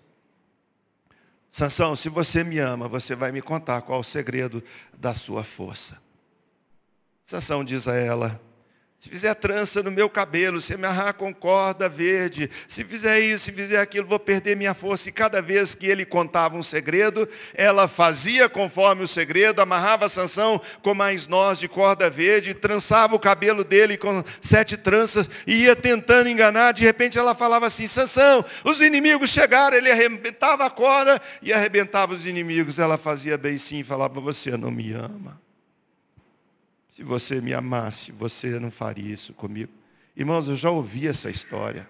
Sansão, 1.50 1.96
se 1.96 2.10
você 2.10 2.44
me 2.44 2.58
ama, 2.58 2.86
você 2.86 3.16
vai 3.16 3.32
me 3.32 3.40
contar 3.40 3.80
qual 3.80 4.00
o 4.00 4.04
segredo 4.04 4.62
da 4.92 5.14
sua 5.14 5.42
força. 5.42 5.98
Sansão 7.24 7.64
diz 7.64 7.88
a 7.88 7.96
ela: 7.96 8.38
se 9.06 9.10
fizer 9.10 9.34
trança 9.34 9.84
no 9.84 9.90
meu 9.92 10.10
cabelo, 10.10 10.60
se 10.60 10.76
me 10.76 10.84
amarrar 10.84 11.14
com 11.14 11.32
corda 11.32 11.88
verde, 11.88 12.50
se 12.66 12.82
fizer 12.82 13.20
isso, 13.20 13.44
se 13.44 13.52
fizer 13.52 13.78
aquilo, 13.78 14.04
vou 14.04 14.18
perder 14.18 14.56
minha 14.56 14.74
força. 14.74 15.08
E 15.08 15.12
cada 15.12 15.40
vez 15.40 15.76
que 15.76 15.86
ele 15.86 16.04
contava 16.04 16.56
um 16.56 16.62
segredo, 16.62 17.28
ela 17.54 17.86
fazia 17.86 18.48
conforme 18.48 19.04
o 19.04 19.08
segredo, 19.08 19.62
amarrava 19.62 20.08
Sansão 20.08 20.60
com 20.82 20.92
mais 20.92 21.28
nós 21.28 21.60
de 21.60 21.68
corda 21.68 22.10
verde, 22.10 22.52
trançava 22.52 23.14
o 23.14 23.18
cabelo 23.20 23.62
dele 23.62 23.96
com 23.96 24.24
sete 24.40 24.76
tranças 24.76 25.30
e 25.46 25.54
ia 25.62 25.76
tentando 25.76 26.28
enganar. 26.28 26.72
De 26.72 26.82
repente 26.82 27.16
ela 27.16 27.32
falava 27.32 27.66
assim: 27.66 27.86
Sansão, 27.86 28.44
os 28.64 28.80
inimigos 28.80 29.30
chegaram, 29.30 29.76
ele 29.76 29.90
arrebentava 29.90 30.66
a 30.66 30.70
corda 30.70 31.22
e 31.40 31.52
arrebentava 31.52 32.12
os 32.12 32.26
inimigos. 32.26 32.80
Ela 32.80 32.98
fazia 32.98 33.38
bem 33.38 33.56
sim 33.56 33.78
e 33.78 33.84
falava: 33.84 34.20
Você 34.20 34.56
não 34.56 34.72
me 34.72 34.92
ama. 34.92 35.45
Se 36.96 37.02
você 37.02 37.42
me 37.42 37.52
amasse, 37.52 38.10
você 38.10 38.58
não 38.58 38.70
faria 38.70 39.12
isso 39.12 39.34
comigo. 39.34 39.70
Irmãos, 40.16 40.48
eu 40.48 40.56
já 40.56 40.70
ouvi 40.70 41.06
essa 41.06 41.28
história. 41.28 41.86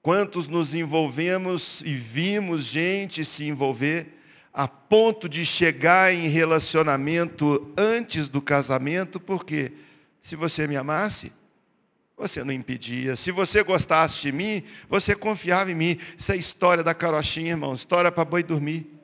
Quantos 0.00 0.48
nos 0.48 0.72
envolvemos 0.72 1.82
e 1.84 1.92
vimos 1.92 2.64
gente 2.64 3.22
se 3.22 3.44
envolver 3.44 4.18
a 4.54 4.66
ponto 4.66 5.28
de 5.28 5.44
chegar 5.44 6.14
em 6.14 6.28
relacionamento 6.28 7.70
antes 7.76 8.26
do 8.26 8.40
casamento, 8.40 9.20
porque 9.20 9.70
se 10.22 10.34
você 10.34 10.66
me 10.66 10.76
amasse, 10.76 11.30
você 12.16 12.42
não 12.42 12.54
impedia. 12.54 13.16
Se 13.16 13.30
você 13.30 13.62
gostasse 13.62 14.22
de 14.22 14.32
mim, 14.32 14.62
você 14.88 15.14
confiava 15.14 15.70
em 15.70 15.74
mim. 15.74 15.98
Isso 16.16 16.32
é 16.32 16.36
história 16.38 16.82
da 16.82 16.94
carochinha, 16.94 17.50
irmão. 17.50 17.74
História 17.74 18.10
para 18.10 18.24
boi 18.24 18.42
dormir. 18.42 18.99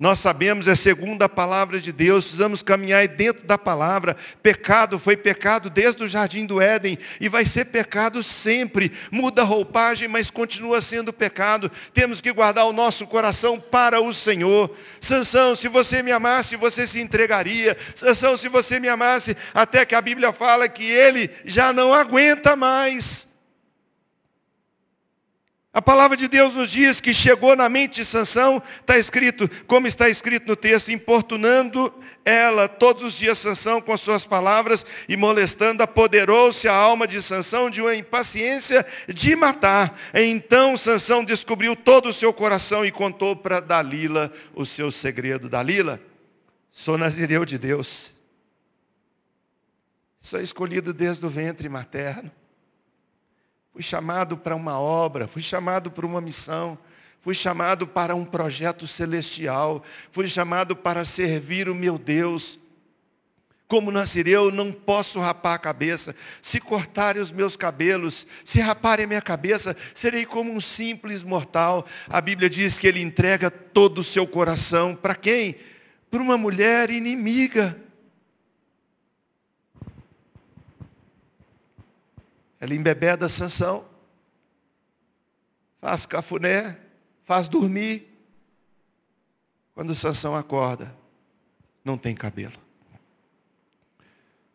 Nós 0.00 0.20
sabemos, 0.20 0.68
é 0.68 0.76
segundo 0.76 1.24
a 1.24 1.28
palavra 1.28 1.80
de 1.80 1.90
Deus, 1.90 2.22
precisamos 2.22 2.62
caminhar 2.62 3.08
dentro 3.08 3.44
da 3.44 3.58
palavra. 3.58 4.16
Pecado 4.40 4.96
foi 4.96 5.16
pecado 5.16 5.68
desde 5.68 6.04
o 6.04 6.08
jardim 6.08 6.46
do 6.46 6.60
Éden 6.60 6.96
e 7.20 7.28
vai 7.28 7.44
ser 7.44 7.64
pecado 7.64 8.22
sempre. 8.22 8.92
Muda 9.10 9.42
a 9.42 9.44
roupagem, 9.44 10.06
mas 10.06 10.30
continua 10.30 10.80
sendo 10.80 11.12
pecado. 11.12 11.68
Temos 11.92 12.20
que 12.20 12.32
guardar 12.32 12.66
o 12.66 12.72
nosso 12.72 13.08
coração 13.08 13.58
para 13.58 14.00
o 14.00 14.12
Senhor. 14.12 14.72
Sansão, 15.00 15.56
se 15.56 15.66
você 15.66 16.00
me 16.00 16.12
amasse, 16.12 16.54
você 16.54 16.86
se 16.86 17.00
entregaria. 17.00 17.76
Sansão, 17.92 18.36
se 18.36 18.48
você 18.48 18.78
me 18.78 18.88
amasse, 18.88 19.36
até 19.52 19.84
que 19.84 19.96
a 19.96 20.00
Bíblia 20.00 20.32
fala 20.32 20.68
que 20.68 20.84
ele 20.84 21.28
já 21.44 21.72
não 21.72 21.92
aguenta 21.92 22.54
mais. 22.54 23.27
A 25.78 25.80
palavra 25.80 26.16
de 26.16 26.26
Deus 26.26 26.56
nos 26.56 26.72
diz 26.72 27.00
que 27.00 27.14
chegou 27.14 27.54
na 27.54 27.68
mente 27.68 28.00
de 28.00 28.04
Sansão, 28.04 28.60
está 28.80 28.98
escrito, 28.98 29.48
como 29.64 29.86
está 29.86 30.08
escrito 30.08 30.48
no 30.48 30.56
texto, 30.56 30.90
importunando 30.90 31.94
ela 32.24 32.66
todos 32.66 33.04
os 33.04 33.14
dias 33.14 33.38
Sansão 33.38 33.80
com 33.80 33.92
as 33.92 34.00
suas 34.00 34.26
palavras 34.26 34.84
e 35.08 35.16
molestando, 35.16 35.80
apoderou-se 35.84 36.66
a 36.66 36.74
alma 36.74 37.06
de 37.06 37.22
Sansão 37.22 37.70
de 37.70 37.80
uma 37.80 37.94
impaciência 37.94 38.84
de 39.06 39.36
matar. 39.36 39.96
Então 40.12 40.76
Sansão 40.76 41.22
descobriu 41.22 41.76
todo 41.76 42.08
o 42.08 42.12
seu 42.12 42.32
coração 42.32 42.84
e 42.84 42.90
contou 42.90 43.36
para 43.36 43.60
Dalila 43.60 44.32
o 44.56 44.66
seu 44.66 44.90
segredo. 44.90 45.48
Dalila, 45.48 46.00
sou 46.72 46.98
nazireu 46.98 47.44
de 47.44 47.56
Deus. 47.56 48.12
Sou 50.20 50.40
escolhido 50.40 50.92
desde 50.92 51.24
o 51.24 51.30
ventre 51.30 51.68
materno. 51.68 52.32
Fui 53.78 53.84
chamado 53.84 54.36
para 54.36 54.56
uma 54.56 54.76
obra, 54.76 55.28
fui 55.28 55.40
chamado 55.40 55.88
para 55.88 56.04
uma 56.04 56.20
missão, 56.20 56.76
fui 57.20 57.32
chamado 57.32 57.86
para 57.86 58.12
um 58.12 58.24
projeto 58.24 58.88
celestial, 58.88 59.84
fui 60.10 60.26
chamado 60.26 60.74
para 60.74 61.04
servir 61.04 61.68
o 61.68 61.76
meu 61.76 61.96
Deus. 61.96 62.58
Como 63.68 63.92
nascereu, 63.92 64.50
não 64.50 64.72
posso 64.72 65.20
rapar 65.20 65.54
a 65.54 65.58
cabeça. 65.60 66.12
Se 66.42 66.58
cortarem 66.58 67.22
os 67.22 67.30
meus 67.30 67.56
cabelos, 67.56 68.26
se 68.44 68.58
raparem 68.58 69.04
a 69.04 69.08
minha 69.08 69.22
cabeça, 69.22 69.76
serei 69.94 70.26
como 70.26 70.52
um 70.52 70.60
simples 70.60 71.22
mortal. 71.22 71.86
A 72.08 72.20
Bíblia 72.20 72.50
diz 72.50 72.80
que 72.80 72.88
ele 72.88 73.00
entrega 73.00 73.48
todo 73.48 73.98
o 73.98 74.04
seu 74.04 74.26
coração. 74.26 74.92
Para 74.92 75.14
quem? 75.14 75.54
Para 76.10 76.20
uma 76.20 76.36
mulher 76.36 76.90
inimiga. 76.90 77.80
Ela 82.60 82.74
embebeda 82.74 83.28
Sansão, 83.28 83.84
faz 85.80 86.04
cafuné, 86.04 86.76
faz 87.24 87.48
dormir. 87.48 88.08
Quando 89.74 89.94
Sansão 89.94 90.34
acorda, 90.34 90.94
não 91.84 91.96
tem 91.96 92.14
cabelo. 92.14 92.68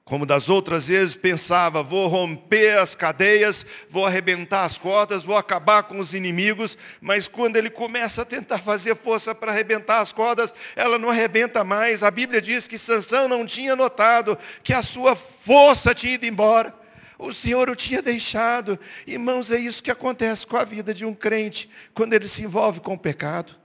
Como 0.06 0.26
das 0.26 0.50
outras 0.50 0.89
vezes 0.89 1.16
pensava, 1.16 1.82
vou 1.82 2.08
romper 2.08 2.78
as 2.78 2.94
cadeias, 2.94 3.66
vou 3.89 4.06
arrebentar 4.06 4.66
as 4.66 4.78
cordas, 4.78 5.24
vou 5.24 5.38
acabar 5.38 5.84
com 5.84 5.98
os 5.98 6.13
inimigos, 6.13 6.78
mas 7.00 7.30
quando 7.30 7.56
ele 7.56 7.70
começa 7.70 8.24
a 8.24 8.26
tentar 8.26 8.58
fazer 8.58 8.98
força 8.98 9.34
para 9.34 9.54
arrebentar 9.54 10.02
as 10.02 10.12
cordas, 10.12 10.54
ela 10.76 11.00
não 11.00 11.10
arrebenta 11.10 11.63
mais. 11.63 12.04
A 12.04 12.12
Bíblia 12.12 12.42
diz 12.42 12.68
que 12.68 12.78
Sansão 12.78 13.30
não 13.30 13.46
tinha 13.46 13.78
notado 13.78 14.38
que 14.62 14.74
a 14.74 14.82
sua 14.82 15.16
força 15.16 15.96
tinha 15.96 16.16
ido 16.16 16.26
embora. 16.26 16.83
O 17.17 17.34
Senhor 17.34 17.69
o 17.69 17.76
tinha 17.76 18.02
deixado. 18.02 18.80
Irmãos, 19.06 19.52
é 19.52 19.58
isso 19.58 19.84
que 19.84 19.91
acontece 19.91 20.45
com 20.45 20.58
a 20.58 20.63
vida 20.63 20.93
de 20.93 21.06
um 21.06 21.13
crente 21.13 21.69
quando 21.93 22.13
ele 22.13 22.28
se 22.28 22.43
envolve 22.43 22.80
com 22.80 22.93
o 22.93 22.99
pecado. 22.99 23.56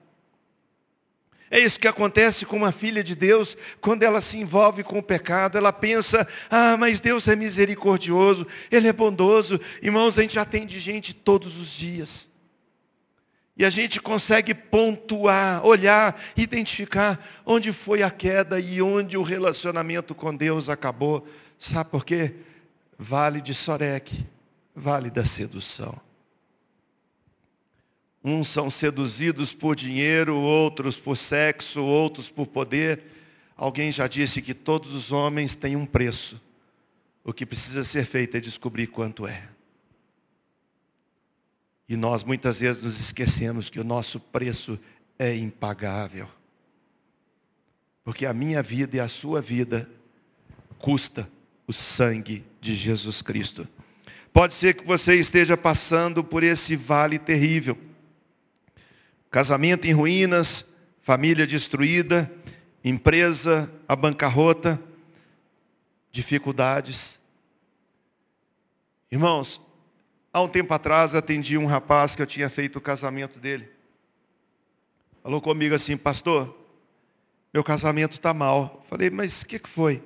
É 1.51 1.59
isso 1.59 1.81
que 1.81 1.89
acontece 1.89 2.45
com 2.45 2.57
uma 2.57 2.73
filha 2.73 3.03
de 3.03 3.15
Deus 3.15 3.57
quando 3.81 4.03
ela 4.03 4.21
se 4.21 4.37
envolve 4.37 4.83
com 4.83 4.99
o 4.99 5.03
pecado. 5.03 5.57
Ela 5.57 5.73
pensa, 5.73 6.29
ah, 6.51 6.77
mas 6.77 7.01
Deus 7.01 7.27
é 7.27 7.35
misericordioso, 7.35 8.47
Ele 8.71 8.89
é 8.89 8.93
bondoso. 8.93 9.59
Irmãos, 9.81 10.19
a 10.19 10.23
gente 10.23 10.39
atende 10.39 10.79
gente 10.79 11.15
todos 11.15 11.59
os 11.59 11.71
dias. 11.71 12.29
E 13.57 13.65
a 13.65 13.71
gente 13.71 14.01
consegue 14.01 14.55
pontuar, 14.55 15.67
olhar, 15.67 16.21
identificar 16.37 17.19
onde 17.45 17.73
foi 17.73 18.03
a 18.03 18.11
queda 18.11 18.61
e 18.61 18.81
onde 18.81 19.17
o 19.17 19.23
relacionamento 19.23 20.15
com 20.15 20.37
Deus 20.37 20.69
acabou. 20.69 21.27
Sabe 21.59 21.91
por 21.91 22.05
quê? 22.05 22.35
Vale 22.99 23.41
de 23.41 23.55
Sorek, 23.55 24.27
vale 24.75 25.09
da 25.09 25.25
sedução. 25.25 25.99
Uns 28.23 28.49
são 28.49 28.69
seduzidos 28.69 29.53
por 29.53 29.77
dinheiro, 29.77 30.37
outros 30.37 30.99
por 30.99 31.17
sexo, 31.17 31.83
outros 31.85 32.29
por 32.29 32.49
poder. 32.49 33.05
Alguém 33.57 33.93
já 33.93 34.09
disse 34.09 34.43
que 34.43 34.53
todos 34.53 34.93
os 34.93 35.13
homens 35.13 35.55
têm 35.55 35.77
um 35.77 35.87
preço. 35.87 36.41
O 37.23 37.33
que 37.33 37.47
precisa 37.47 37.85
ser 37.85 38.05
feito 38.05 38.37
é 38.37 38.41
descobrir 38.41 38.89
quanto 38.89 39.27
é. 39.27 39.49
E 41.89 41.97
nós 41.97 42.25
muitas 42.25 42.59
vezes 42.59 42.83
nos 42.83 43.01
esquecemos 43.01 43.71
que 43.71 43.81
o 43.81 43.85
nosso 43.85 44.19
preço 44.19 44.79
é 45.19 45.35
impagável. 45.35 46.29
Porque 48.05 48.27
a 48.27 48.35
minha 48.35 48.63
vida 48.63 48.97
e 48.97 49.01
a 49.01 49.09
sua 49.09 49.41
vida 49.41 49.89
custa 50.79 51.31
o 51.67 51.73
sangue 51.73 52.45
de 52.73 52.77
Jesus 52.77 53.23
Cristo. 53.23 53.67
Pode 54.33 54.53
ser 54.53 54.75
que 54.75 54.85
você 54.85 55.15
esteja 55.15 55.57
passando 55.57 56.23
por 56.23 56.43
esse 56.43 56.77
vale 56.77 57.19
terrível. 57.19 57.79
Casamento 59.31 59.87
em 59.87 59.93
ruínas, 59.93 60.67
família 61.01 61.47
destruída, 61.47 62.31
empresa 62.85 63.73
à 63.89 63.97
bancarrota, 63.97 64.79
dificuldades. 66.11 67.19
Irmãos, 69.11 69.63
há 70.31 70.43
um 70.43 70.49
tempo 70.49 70.75
atrás 70.75 71.15
atendi 71.15 71.57
um 71.57 71.67
rapaz 71.67 72.15
que 72.15 72.21
eu 72.21 72.27
tinha 72.27 72.51
feito 72.51 72.77
o 72.77 72.83
casamento 72.83 73.39
dele. 73.39 73.71
Falou 75.23 75.41
comigo 75.41 75.75
assim, 75.75 75.97
pastor, 75.97 76.55
meu 77.53 77.65
casamento 77.65 78.13
está 78.13 78.35
mal. 78.35 78.85
Falei, 78.91 79.09
mas 79.09 79.41
o 79.41 79.47
que, 79.47 79.59
que 79.59 79.69
foi? 79.69 80.03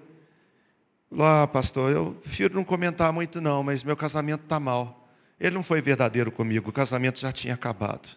Lá, 1.14 1.46
pastor, 1.46 1.92
eu 1.92 2.14
prefiro 2.22 2.54
não 2.54 2.64
comentar 2.64 3.12
muito 3.12 3.38
não, 3.38 3.62
mas 3.62 3.84
meu 3.84 3.94
casamento 3.94 4.44
está 4.44 4.58
mal. 4.58 5.06
Ele 5.38 5.54
não 5.54 5.62
foi 5.62 5.82
verdadeiro 5.82 6.32
comigo, 6.32 6.70
o 6.70 6.72
casamento 6.72 7.20
já 7.20 7.30
tinha 7.30 7.52
acabado. 7.52 8.08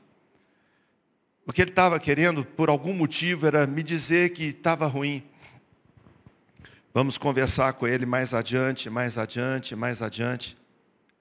O 1.45 1.51
que 1.51 1.61
ele 1.61 1.71
estava 1.71 1.99
querendo, 1.99 2.45
por 2.45 2.69
algum 2.69 2.93
motivo, 2.93 3.45
era 3.45 3.67
me 3.67 3.83
dizer 3.83 4.29
que 4.29 4.45
estava 4.45 4.87
ruim. 4.87 5.21
Vamos 6.93 7.17
conversar 7.17 7.73
com 7.73 7.85
ele 7.85 8.05
mais 8.05 8.33
adiante, 8.33 8.89
mais 8.89 9.17
adiante, 9.17 9.75
mais 9.75 10.01
adiante. 10.01 10.57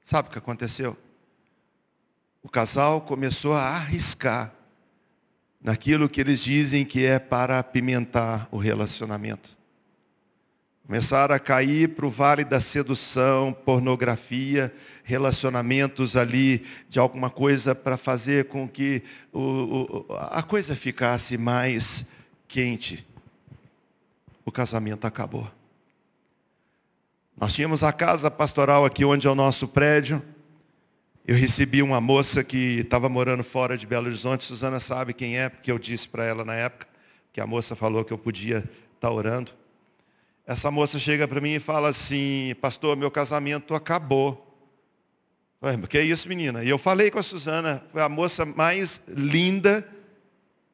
Sabe 0.04 0.28
o 0.28 0.30
que 0.30 0.38
aconteceu? 0.38 0.96
O 2.40 2.48
casal 2.48 3.00
começou 3.00 3.54
a 3.54 3.62
arriscar 3.62 4.54
naquilo 5.60 6.08
que 6.08 6.20
eles 6.20 6.38
dizem 6.38 6.84
que 6.84 7.04
é 7.04 7.18
para 7.18 7.58
apimentar 7.58 8.46
o 8.52 8.58
relacionamento. 8.58 9.63
Começaram 10.86 11.34
a 11.34 11.38
cair 11.38 11.88
para 11.88 12.04
o 12.04 12.10
vale 12.10 12.44
da 12.44 12.60
sedução, 12.60 13.54
pornografia, 13.54 14.72
relacionamentos 15.02 16.14
ali 16.14 16.62
de 16.90 16.98
alguma 16.98 17.30
coisa 17.30 17.74
para 17.74 17.96
fazer 17.96 18.48
com 18.48 18.68
que 18.68 19.02
o, 19.32 20.06
o, 20.10 20.14
a 20.14 20.42
coisa 20.42 20.76
ficasse 20.76 21.38
mais 21.38 22.04
quente. 22.46 23.06
O 24.44 24.52
casamento 24.52 25.06
acabou. 25.06 25.50
Nós 27.34 27.54
tínhamos 27.54 27.82
a 27.82 27.90
casa 27.90 28.30
pastoral 28.30 28.84
aqui 28.84 29.06
onde 29.06 29.26
é 29.26 29.30
o 29.30 29.34
nosso 29.34 29.66
prédio. 29.66 30.22
Eu 31.26 31.34
recebi 31.34 31.80
uma 31.82 31.98
moça 31.98 32.44
que 32.44 32.80
estava 32.80 33.08
morando 33.08 33.42
fora 33.42 33.78
de 33.78 33.86
Belo 33.86 34.06
Horizonte. 34.06 34.44
Suzana 34.44 34.78
sabe 34.78 35.14
quem 35.14 35.38
é, 35.38 35.48
porque 35.48 35.72
eu 35.72 35.78
disse 35.78 36.06
para 36.06 36.26
ela 36.26 36.44
na 36.44 36.54
época 36.54 36.86
que 37.32 37.40
a 37.40 37.46
moça 37.46 37.74
falou 37.74 38.04
que 38.04 38.12
eu 38.12 38.18
podia 38.18 38.58
estar 38.58 39.08
tá 39.08 39.10
orando. 39.10 39.63
Essa 40.46 40.70
moça 40.70 40.98
chega 40.98 41.26
para 41.26 41.40
mim 41.40 41.54
e 41.54 41.60
fala 41.60 41.88
assim, 41.88 42.54
pastor, 42.60 42.96
meu 42.96 43.10
casamento 43.10 43.74
acabou. 43.74 44.40
Que 45.88 45.96
é 45.96 46.02
isso, 46.02 46.28
menina? 46.28 46.62
E 46.62 46.68
eu 46.68 46.76
falei 46.76 47.10
com 47.10 47.18
a 47.18 47.22
Suzana, 47.22 47.82
foi 47.90 48.02
a 48.02 48.08
moça 48.08 48.44
mais 48.44 49.02
linda, 49.08 49.88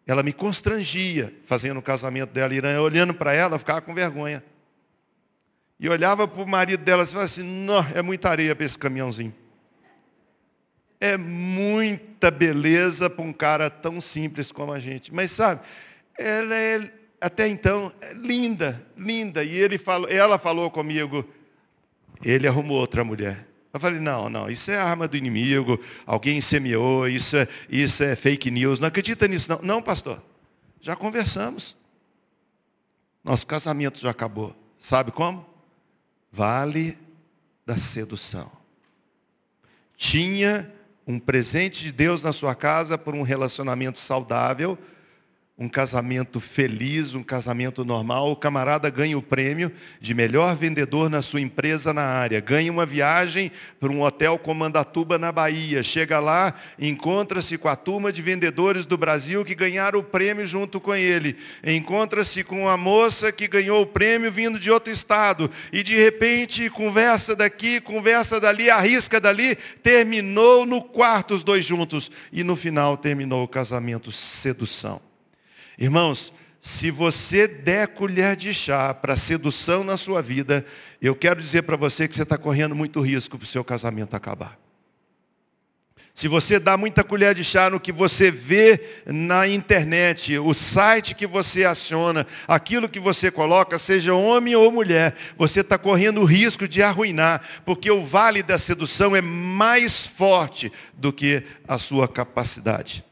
ela 0.05 0.25
me 0.25 0.33
constrangia 0.33 1.33
fazendo 1.45 1.79
o 1.79 1.83
casamento 1.83 2.33
dela, 2.33 2.53
e 2.53 2.79
olhando 2.79 3.15
para 3.15 3.33
ela, 3.33 3.55
eu 3.55 3.59
ficava 3.61 3.81
com 3.81 3.95
vergonha. 3.95 4.43
E 5.79 5.89
olhava 5.89 6.27
para 6.27 6.43
o 6.43 6.49
marido 6.49 6.83
dela 6.83 7.05
e 7.05 7.07
falava 7.07 7.27
assim, 7.27 7.45
não, 7.45 7.87
é 7.95 8.03
muita 8.03 8.29
areia 8.29 8.57
para 8.57 8.67
esse 8.67 8.77
caminhãozinho. 8.77 9.33
É 10.99 11.17
muita 11.17 12.29
beleza 12.29 13.09
para 13.09 13.25
um 13.25 13.33
cara 13.33 13.71
tão 13.71 14.01
simples 14.01 14.51
como 14.51 14.73
a 14.73 14.81
gente. 14.81 15.15
Mas 15.15 15.31
sabe, 15.31 15.63
ela 16.19 16.55
é 16.55 16.91
até 17.21 17.47
então 17.47 17.93
é 18.01 18.15
linda, 18.15 18.85
linda. 18.97 19.45
E 19.45 19.55
ele 19.57 19.79
falou, 19.79 20.09
ela 20.09 20.39
falou 20.39 20.71
comigo, 20.71 21.25
ele 22.25 22.49
arrumou 22.49 22.79
outra 22.79 23.05
mulher. 23.05 23.47
Eu 23.73 23.79
falei, 23.79 24.01
não, 24.01 24.29
não, 24.29 24.51
isso 24.51 24.71
é 24.71 24.77
arma 24.77 25.07
do 25.07 25.17
inimigo, 25.17 25.79
alguém 26.05 26.41
semeou, 26.41 27.09
isso 27.09 27.37
é, 27.37 27.47
isso 27.69 28.03
é 28.03 28.17
fake 28.17 28.51
news, 28.51 28.81
não 28.81 28.89
acredita 28.89 29.29
nisso 29.29 29.51
não. 29.51 29.61
Não, 29.63 29.83
pastor, 29.83 30.21
já 30.81 30.97
conversamos. 30.97 31.77
Nosso 33.23 33.47
casamento 33.47 34.01
já 34.01 34.11
acabou. 34.11 34.57
Sabe 34.79 35.13
como? 35.13 35.47
Vale 36.33 36.97
da 37.67 37.77
sedução. 37.77 38.51
Tinha 39.97 40.73
um 41.07 41.19
presente 41.19 41.85
de 41.85 41.93
Deus 41.93 42.23
na 42.23 42.33
sua 42.33 42.55
casa 42.55 42.97
por 42.97 43.15
um 43.15 43.23
relacionamento 43.23 43.99
saudável, 43.99 44.79
um 45.61 45.68
casamento 45.68 46.40
feliz, 46.40 47.14
um 47.14 47.23
casamento 47.23 47.85
normal, 47.85 48.33
o 48.33 48.37
camarada 48.37 48.88
ganha 48.88 49.18
o 49.18 49.20
prêmio 49.20 49.70
de 50.01 50.14
melhor 50.14 50.57
vendedor 50.57 51.11
na 51.11 51.20
sua 51.20 51.42
empresa 51.42 51.92
na 51.92 52.03
área, 52.03 52.40
ganha 52.40 52.73
uma 52.73 52.87
viagem 52.87 53.53
para 53.79 53.92
um 53.92 54.01
hotel 54.01 54.38
Comandatuba 54.38 55.18
na 55.18 55.31
Bahia, 55.31 55.83
chega 55.83 56.18
lá, 56.18 56.55
encontra-se 56.79 57.59
com 57.59 57.68
a 57.68 57.77
turma 57.77 58.11
de 58.11 58.23
vendedores 58.23 58.87
do 58.87 58.96
Brasil 58.96 59.44
que 59.44 59.55
ganharam 59.55 59.99
o 59.99 60.03
prêmio 60.03 60.46
junto 60.46 60.81
com 60.81 60.94
ele, 60.94 61.37
encontra-se 61.62 62.42
com 62.42 62.66
a 62.66 62.79
moça 62.79 63.31
que 63.31 63.46
ganhou 63.46 63.83
o 63.83 63.87
prêmio 63.87 64.33
vindo 64.33 64.59
de 64.59 64.70
outro 64.70 64.90
estado, 64.90 65.51
e 65.70 65.83
de 65.83 65.94
repente 65.94 66.70
conversa 66.70 67.37
daqui, 67.37 67.83
conversa 67.83 68.40
dali, 68.40 68.70
arrisca 68.70 69.20
dali, 69.20 69.57
terminou 69.83 70.64
no 70.64 70.83
quarto 70.83 71.35
os 71.35 71.44
dois 71.44 71.66
juntos, 71.66 72.11
e 72.33 72.42
no 72.42 72.57
final 72.57 72.96
terminou 72.96 73.44
o 73.44 73.49
casamento. 73.49 74.11
Sedução. 74.11 75.10
Irmãos, 75.81 76.31
se 76.61 76.90
você 76.90 77.49
der 77.49 77.88
colher 77.88 78.37
de 78.37 78.53
chá 78.53 78.93
para 78.93 79.16
sedução 79.16 79.83
na 79.83 79.97
sua 79.97 80.21
vida, 80.21 80.64
eu 81.01 81.16
quero 81.16 81.40
dizer 81.40 81.62
para 81.62 81.75
você 81.75 82.07
que 82.07 82.14
você 82.14 82.23
está 82.23 82.37
correndo 82.37 82.77
muito 82.77 83.01
risco 83.01 83.38
para 83.38 83.45
o 83.45 83.49
seu 83.49 83.64
casamento 83.64 84.14
acabar. 84.14 84.59
Se 86.12 86.29
você 86.29 86.59
dá 86.59 86.77
muita 86.77 87.03
colher 87.03 87.35
de 87.35 87.43
chá 87.43 87.71
no 87.71 87.81
que 87.81 87.93
você 87.93 88.31
vê 88.31 89.01
na 89.07 89.49
internet, 89.49 90.37
o 90.37 90.53
site 90.53 91.14
que 91.14 91.27
você 91.27 91.64
aciona, 91.64 92.27
aquilo 92.47 92.90
que 92.90 93.01
você 93.01 93.31
coloca, 93.31 93.79
seja 93.79 94.12
homem 94.12 94.55
ou 94.55 94.71
mulher, 94.71 95.14
você 95.38 95.61
está 95.61 95.79
correndo 95.79 96.21
o 96.21 96.27
risco 96.27 96.69
de 96.69 96.83
arruinar, 96.83 97.40
porque 97.64 97.90
o 97.90 98.05
vale 98.05 98.43
da 98.43 98.59
sedução 98.59 99.16
é 99.16 99.23
mais 99.23 100.07
forte 100.07 100.71
do 100.93 101.11
que 101.11 101.43
a 101.66 101.79
sua 101.79 102.07
capacidade. 102.07 103.03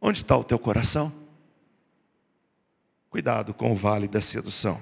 Onde 0.00 0.22
está 0.22 0.36
o 0.36 0.44
teu 0.44 0.58
coração? 0.58 1.12
Cuidado 3.10 3.52
com 3.52 3.72
o 3.72 3.76
vale 3.76 4.06
da 4.06 4.20
sedução. 4.20 4.80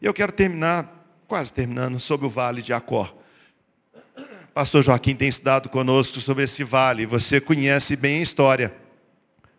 E 0.00 0.06
eu 0.06 0.12
quero 0.12 0.32
terminar, 0.32 1.06
quase 1.26 1.52
terminando, 1.52 1.98
sobre 1.98 2.26
o 2.26 2.30
vale 2.30 2.62
de 2.62 2.72
Acor. 2.72 3.14
Pastor 4.52 4.82
Joaquim 4.82 5.14
tem 5.14 5.28
estudado 5.28 5.68
conosco 5.68 6.20
sobre 6.20 6.44
esse 6.44 6.64
vale. 6.64 7.06
Você 7.06 7.40
conhece 7.40 7.96
bem 7.96 8.18
a 8.18 8.22
história. 8.22 8.74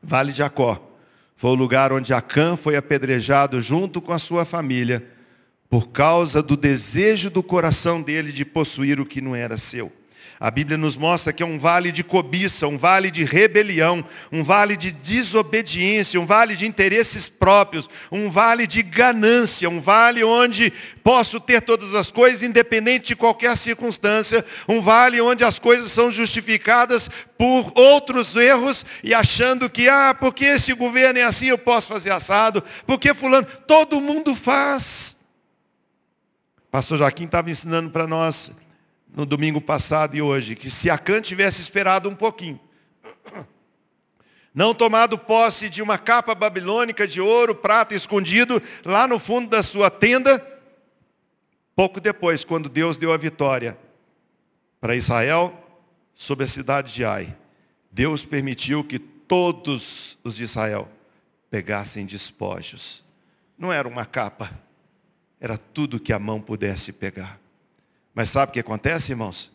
Vale 0.03 0.31
de 0.33 0.43
Acor. 0.43 0.81
Foi 1.35 1.51
o 1.51 1.55
lugar 1.55 1.91
onde 1.91 2.13
Acã 2.13 2.55
foi 2.55 2.75
apedrejado 2.75 3.59
junto 3.59 4.01
com 4.01 4.11
a 4.11 4.19
sua 4.19 4.45
família, 4.45 5.07
por 5.69 5.87
causa 5.87 6.43
do 6.43 6.55
desejo 6.55 7.29
do 7.29 7.41
coração 7.41 8.01
dele 8.01 8.31
de 8.31 8.45
possuir 8.45 8.99
o 8.99 9.05
que 9.05 9.21
não 9.21 9.35
era 9.35 9.57
seu. 9.57 9.91
A 10.41 10.49
Bíblia 10.49 10.75
nos 10.75 10.97
mostra 10.97 11.31
que 11.31 11.43
é 11.43 11.45
um 11.45 11.59
vale 11.59 11.91
de 11.91 12.03
cobiça, 12.03 12.67
um 12.67 12.75
vale 12.75 13.11
de 13.11 13.23
rebelião, 13.23 14.03
um 14.31 14.43
vale 14.43 14.75
de 14.75 14.91
desobediência, 14.91 16.19
um 16.19 16.25
vale 16.25 16.55
de 16.55 16.65
interesses 16.65 17.29
próprios, 17.29 17.87
um 18.11 18.27
vale 18.27 18.65
de 18.65 18.81
ganância, 18.81 19.69
um 19.69 19.79
vale 19.79 20.23
onde 20.23 20.73
posso 21.03 21.39
ter 21.39 21.61
todas 21.61 21.93
as 21.93 22.11
coisas 22.11 22.41
independente 22.41 23.09
de 23.09 23.15
qualquer 23.15 23.55
circunstância, 23.55 24.43
um 24.67 24.81
vale 24.81 25.21
onde 25.21 25.43
as 25.43 25.59
coisas 25.59 25.91
são 25.91 26.11
justificadas 26.11 27.07
por 27.37 27.71
outros 27.75 28.35
erros 28.35 28.83
e 29.03 29.13
achando 29.13 29.69
que, 29.69 29.87
ah, 29.87 30.17
porque 30.19 30.45
esse 30.45 30.73
governo 30.73 31.19
é 31.19 31.23
assim, 31.23 31.49
eu 31.49 31.57
posso 31.59 31.87
fazer 31.87 32.09
assado, 32.09 32.63
porque 32.87 33.13
fulano, 33.13 33.45
todo 33.67 34.01
mundo 34.01 34.33
faz. 34.33 35.15
Pastor 36.71 36.97
Joaquim 36.97 37.25
estava 37.25 37.51
ensinando 37.51 37.91
para 37.91 38.07
nós 38.07 38.51
no 39.13 39.25
domingo 39.25 39.59
passado 39.59 40.15
e 40.15 40.21
hoje, 40.21 40.55
que 40.55 40.71
se 40.71 40.89
Acã 40.89 41.21
tivesse 41.21 41.61
esperado 41.61 42.09
um 42.09 42.15
pouquinho, 42.15 42.59
não 44.53 44.73
tomado 44.73 45.17
posse 45.17 45.69
de 45.69 45.81
uma 45.81 45.97
capa 45.97 46.33
babilônica 46.35 47.07
de 47.07 47.21
ouro, 47.21 47.55
prata 47.55 47.95
escondido 47.95 48.61
lá 48.83 49.07
no 49.07 49.19
fundo 49.19 49.49
da 49.49 49.61
sua 49.61 49.89
tenda, 49.89 50.45
pouco 51.75 51.99
depois, 51.99 52.43
quando 52.43 52.69
Deus 52.69 52.97
deu 52.97 53.11
a 53.11 53.17
vitória 53.17 53.77
para 54.79 54.95
Israel 54.95 55.57
sobre 56.13 56.45
a 56.45 56.47
cidade 56.47 56.93
de 56.93 57.05
Ai, 57.05 57.35
Deus 57.91 58.23
permitiu 58.23 58.83
que 58.83 58.99
todos 58.99 60.17
os 60.23 60.35
de 60.35 60.43
Israel 60.43 60.89
pegassem 61.49 62.05
despojos. 62.05 63.03
Não 63.57 63.71
era 63.71 63.87
uma 63.87 64.05
capa, 64.05 64.51
era 65.39 65.57
tudo 65.57 65.99
que 65.99 66.13
a 66.13 66.19
mão 66.19 66.41
pudesse 66.41 66.91
pegar. 66.91 67.40
Mas 68.13 68.29
sabe 68.29 68.49
o 68.49 68.53
que 68.53 68.59
acontece, 68.59 69.11
irmãos? 69.11 69.51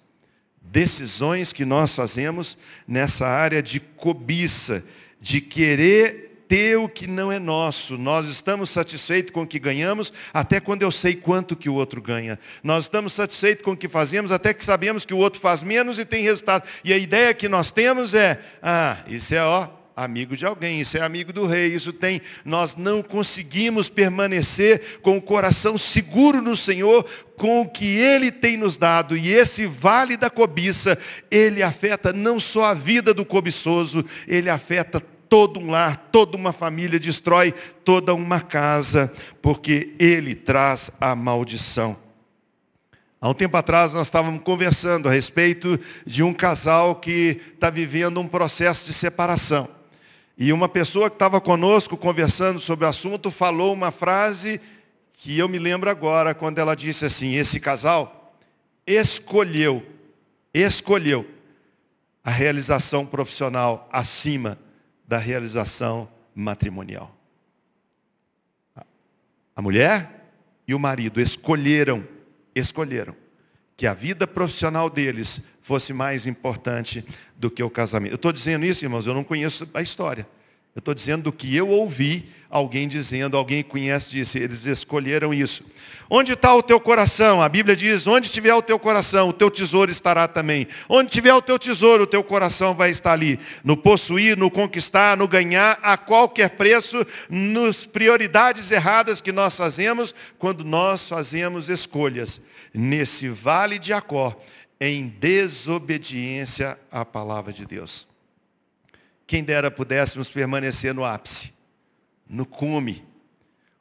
Decisões 0.61 1.53
que 1.53 1.65
nós 1.65 1.95
fazemos 1.95 2.59
nessa 2.87 3.27
área 3.27 3.63
de 3.63 3.79
cobiça, 3.79 4.85
de 5.21 5.41
querer 5.41 6.45
ter 6.49 6.77
o 6.77 6.89
que 6.89 7.07
não 7.07 7.31
é 7.31 7.39
nosso. 7.39 7.99
Nós 7.99 8.29
estamos 8.29 8.71
satisfeitos 8.71 9.33
com 9.33 9.43
o 9.43 9.47
que 9.47 9.59
ganhamos, 9.59 10.13
até 10.33 10.61
quando 10.61 10.83
eu 10.83 10.91
sei 10.91 11.15
quanto 11.15 11.57
que 11.57 11.69
o 11.69 11.75
outro 11.75 12.01
ganha. 12.01 12.39
Nós 12.63 12.85
estamos 12.85 13.13
satisfeitos 13.13 13.65
com 13.65 13.73
o 13.73 13.77
que 13.77 13.89
fazemos, 13.89 14.33
até 14.33 14.55
que 14.55 14.65
sabemos 14.65 15.05
que 15.05 15.15
o 15.15 15.19
outro 15.19 15.41
faz 15.41 15.63
menos 15.63 15.99
e 15.99 16.05
tem 16.05 16.23
resultado. 16.23 16.67
E 16.85 16.93
a 16.93 16.99
ideia 16.99 17.35
que 17.35 17.49
nós 17.49 17.71
temos 17.71 18.15
é, 18.15 18.41
ah, 18.63 18.99
isso 19.09 19.35
é 19.35 19.43
ó, 19.43 19.69
amigo 19.97 20.37
de 20.37 20.45
alguém, 20.45 20.83
isso 20.83 20.99
é 20.99 21.01
amigo 21.01 21.33
do 21.33 21.47
rei, 21.47 21.75
isso 21.75 21.91
tem. 21.91 22.21
Nós 22.45 22.77
não 22.77 23.03
conseguimos 23.03 23.89
permanecer 23.89 24.99
com 25.01 25.17
o 25.17 25.23
coração 25.23 25.79
seguro 25.79 26.43
no 26.43 26.55
Senhor, 26.55 27.07
com 27.35 27.63
o 27.63 27.69
que 27.69 27.97
Ele 27.97 28.31
tem 28.31 28.59
nos 28.59 28.77
dado. 28.77 29.17
E 29.17 29.33
esse 29.33 29.65
vale 29.65 30.19
da 30.19 30.29
cobiça, 30.29 30.99
ele 31.31 31.63
afeta 31.63 32.13
não 32.13 32.39
só 32.39 32.67
a 32.67 32.75
vida 32.75 33.15
do 33.15 33.25
cobiçoso, 33.25 34.05
ele 34.29 34.51
afeta 34.51 35.01
todo 35.01 35.59
um 35.59 35.71
lar, 35.71 36.09
toda 36.13 36.37
uma 36.37 36.53
família, 36.53 37.01
destrói 37.01 37.55
toda 37.83 38.15
uma 38.15 38.41
casa, 38.41 39.11
porque 39.41 39.95
ele 39.99 40.35
traz 40.35 40.91
a 41.01 41.15
maldição. 41.15 41.97
Há 43.19 43.31
um 43.31 43.35
tempo 43.35 43.57
atrás 43.57 43.95
nós 43.95 44.07
estávamos 44.07 44.43
conversando 44.43 45.09
a 45.09 45.13
respeito 45.13 45.81
de 46.05 46.23
um 46.23 46.35
casal 46.35 46.97
que 46.97 47.41
está 47.55 47.71
vivendo 47.71 48.21
um 48.21 48.29
processo 48.29 48.87
de 48.87 48.93
separação. 48.93 49.76
E 50.37 50.53
uma 50.53 50.69
pessoa 50.69 51.09
que 51.09 51.17
estava 51.17 51.41
conosco 51.41 51.97
conversando 51.97 52.61
sobre 52.61 52.85
o 52.85 52.89
assunto 52.89 53.31
falou 53.31 53.73
uma 53.73 53.91
frase 53.91 54.61
que 55.15 55.39
eu 55.39 55.49
me 55.49 55.59
lembro 55.59 55.89
agora, 55.89 56.35
quando 56.35 56.59
ela 56.59 56.75
disse 56.75 57.07
assim: 57.07 57.35
esse 57.35 57.59
casal 57.59 58.35
escolheu, 58.87 59.85
escolheu 60.53 61.27
a 62.23 62.31
realização 62.31 63.07
profissional 63.07 63.89
acima 63.91 64.59
da 65.09 65.17
realização 65.17 66.09
matrimonial. 66.35 67.17
A 69.55 69.63
mulher 69.63 70.29
e 70.69 70.75
o 70.75 70.79
marido 70.79 71.19
escolheram, 71.19 72.07
escolheram 72.55 73.26
que 73.77 73.87
a 73.87 73.93
vida 73.93 74.27
profissional 74.27 74.89
deles 74.89 75.41
fosse 75.61 75.93
mais 75.93 76.27
importante 76.27 77.05
do 77.37 77.51
que 77.51 77.63
o 77.63 77.69
casamento. 77.69 78.13
Eu 78.13 78.17
estou 78.17 78.33
dizendo 78.33 78.65
isso, 78.65 78.85
irmãos, 78.85 79.07
eu 79.07 79.13
não 79.13 79.25
conheço 79.25 79.69
a 79.75 79.83
história. 79.83 80.27
Eu 80.75 80.79
estou 80.79 80.95
dizendo 80.95 81.25
do 81.25 81.33
que 81.33 81.55
eu 81.55 81.69
ouvi 81.69 82.31
alguém 82.51 82.87
dizendo, 82.89 83.37
alguém 83.37 83.63
conhece, 83.63 84.11
disse, 84.11 84.39
eles 84.39 84.67
escolheram 84.67 85.35
isso. 85.35 85.65
Onde 86.09 86.33
está 86.33 86.55
o 86.55 86.63
teu 86.63 86.79
coração? 86.79 87.43
A 87.43 87.49
Bíblia 87.49 87.75
diz, 87.75 88.07
onde 88.07 88.31
tiver 88.31 88.55
o 88.55 88.63
teu 88.63 88.79
coração, 88.79 89.29
o 89.29 89.33
teu 89.33 89.51
tesouro 89.51 89.91
estará 89.91 90.29
também. 90.29 90.69
Onde 90.89 91.11
tiver 91.11 91.35
o 91.35 91.43
teu 91.43 91.59
tesouro, 91.59 92.05
o 92.05 92.07
teu 92.07 92.23
coração 92.23 92.75
vai 92.75 92.91
estar 92.91 93.13
ali. 93.13 93.41
No 93.65 93.77
possuir, 93.77 94.37
no 94.37 94.51
conquistar, 94.51 95.17
no 95.17 95.27
ganhar, 95.27 95.79
a 95.83 95.97
qualquer 95.97 96.51
preço, 96.51 97.05
nas 97.29 97.85
prioridades 97.85 98.71
erradas 98.71 99.21
que 99.21 99.33
nós 99.33 99.57
fazemos, 99.57 100.15
quando 100.39 100.65
nós 100.65 101.09
fazemos 101.09 101.69
escolhas. 101.69 102.41
Nesse 102.73 103.29
vale 103.29 103.79
de 103.79 103.93
Acó, 103.93 104.41
em 104.81 105.09
desobediência 105.09 106.79
à 106.91 107.05
palavra 107.05 107.53
de 107.53 107.67
Deus. 107.67 108.07
Quem 109.27 109.43
dera 109.43 109.71
pudéssemos 109.71 110.31
permanecer 110.31 110.95
no 110.95 111.05
ápice, 111.05 111.53
no 112.29 112.47
cume, 112.47 113.05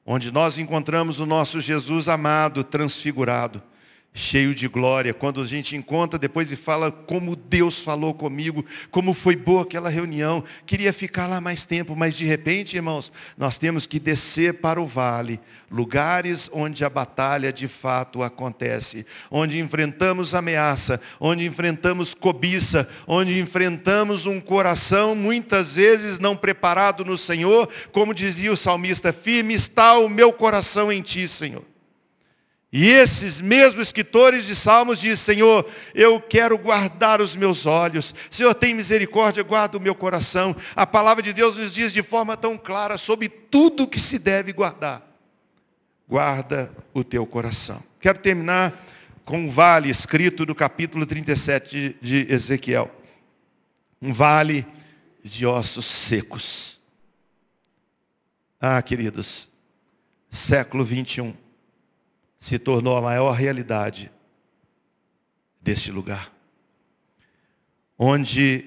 onde 0.06 0.32
nós 0.32 0.58
encontramos 0.58 1.20
o 1.20 1.26
nosso 1.26 1.60
Jesus 1.60 2.08
amado, 2.08 2.64
transfigurado 2.64 3.62
cheio 4.18 4.56
de 4.56 4.66
glória, 4.70 5.14
quando 5.14 5.42
a 5.42 5.46
gente 5.46 5.76
encontra 5.76 6.18
depois 6.18 6.50
e 6.50 6.56
fala 6.56 6.90
como 6.90 7.36
Deus 7.36 7.84
falou 7.84 8.14
comigo, 8.14 8.66
como 8.90 9.14
foi 9.14 9.36
boa 9.36 9.64
aquela 9.64 9.90
reunião, 9.90 10.42
queria 10.66 10.94
ficar 10.94 11.28
lá 11.28 11.42
mais 11.42 11.66
tempo, 11.66 11.98
mas 11.98 12.16
de 12.16 12.24
repente, 12.24 12.78
irmãos, 12.78 13.12
nós 13.38 13.58
temos 13.58 13.86
que 13.86 14.00
descer 14.00 14.54
para 14.56 14.82
o 14.82 14.88
vale, 14.88 15.38
lugares 15.70 16.50
onde 16.54 16.86
a 16.86 16.90
batalha 16.90 17.52
de 17.52 17.68
fato 17.68 18.24
acontece, 18.24 19.06
onde 19.30 19.60
enfrentamos 19.60 20.34
ameaça, 20.34 21.02
onde 21.20 21.46
enfrentamos 21.46 22.14
cobiça, 22.14 22.88
onde 23.06 23.38
enfrentamos 23.38 24.26
um 24.26 24.40
coração 24.40 25.14
muitas 25.14 25.76
vezes 25.76 26.20
não 26.20 26.38
preparado 26.38 27.04
no 27.04 27.18
Senhor, 27.18 27.68
como 27.92 28.14
dizia 28.14 28.54
o 28.54 28.58
salmista, 28.58 29.12
firme 29.12 29.54
está 29.54 29.98
o 29.98 30.08
meu 30.08 30.32
coração 30.32 30.90
em 30.90 31.02
ti, 31.02 31.28
Senhor. 31.28 31.75
E 32.72 32.90
esses 32.90 33.40
mesmos 33.40 33.88
escritores 33.88 34.46
de 34.46 34.56
Salmos 34.56 35.00
dizem, 35.00 35.36
Senhor, 35.36 35.70
eu 35.94 36.20
quero 36.20 36.58
guardar 36.58 37.22
os 37.22 37.36
meus 37.36 37.66
olhos. 37.66 38.14
Senhor, 38.30 38.54
tem 38.54 38.74
misericórdia, 38.74 39.44
guarda 39.44 39.78
o 39.78 39.82
meu 39.82 39.96
coração. 39.96 40.56
A 40.76 40.86
palavra 40.86 41.24
de 41.24 41.32
Deus 41.32 41.56
nos 41.56 41.74
diz 41.74 41.94
de 41.94 42.02
forma 42.02 42.36
tão 42.36 42.58
clara 42.58 42.98
sobre 42.98 43.30
tudo 43.30 43.88
que 43.88 44.00
se 44.00 44.20
deve 44.20 44.52
guardar. 44.52 45.02
Guarda 46.08 46.72
o 46.94 47.04
teu 47.04 47.26
coração. 47.26 47.82
Quero 48.00 48.20
terminar 48.20 48.86
com 49.24 49.40
um 49.40 49.50
vale 49.50 49.90
escrito 49.90 50.46
no 50.46 50.54
capítulo 50.54 51.06
37 51.06 51.98
de 52.02 52.28
Ezequiel. 52.30 52.92
Um 54.02 54.12
vale 54.12 54.68
de 55.24 55.46
ossos 55.46 55.86
secos. 55.86 56.80
Ah, 58.60 58.82
queridos, 58.82 59.48
século 60.30 60.84
21 60.84 61.45
se 62.46 62.60
tornou 62.60 62.96
a 62.96 63.02
maior 63.02 63.32
realidade 63.32 64.12
deste 65.60 65.92
lugar. 65.92 66.32
Onde 67.98 68.66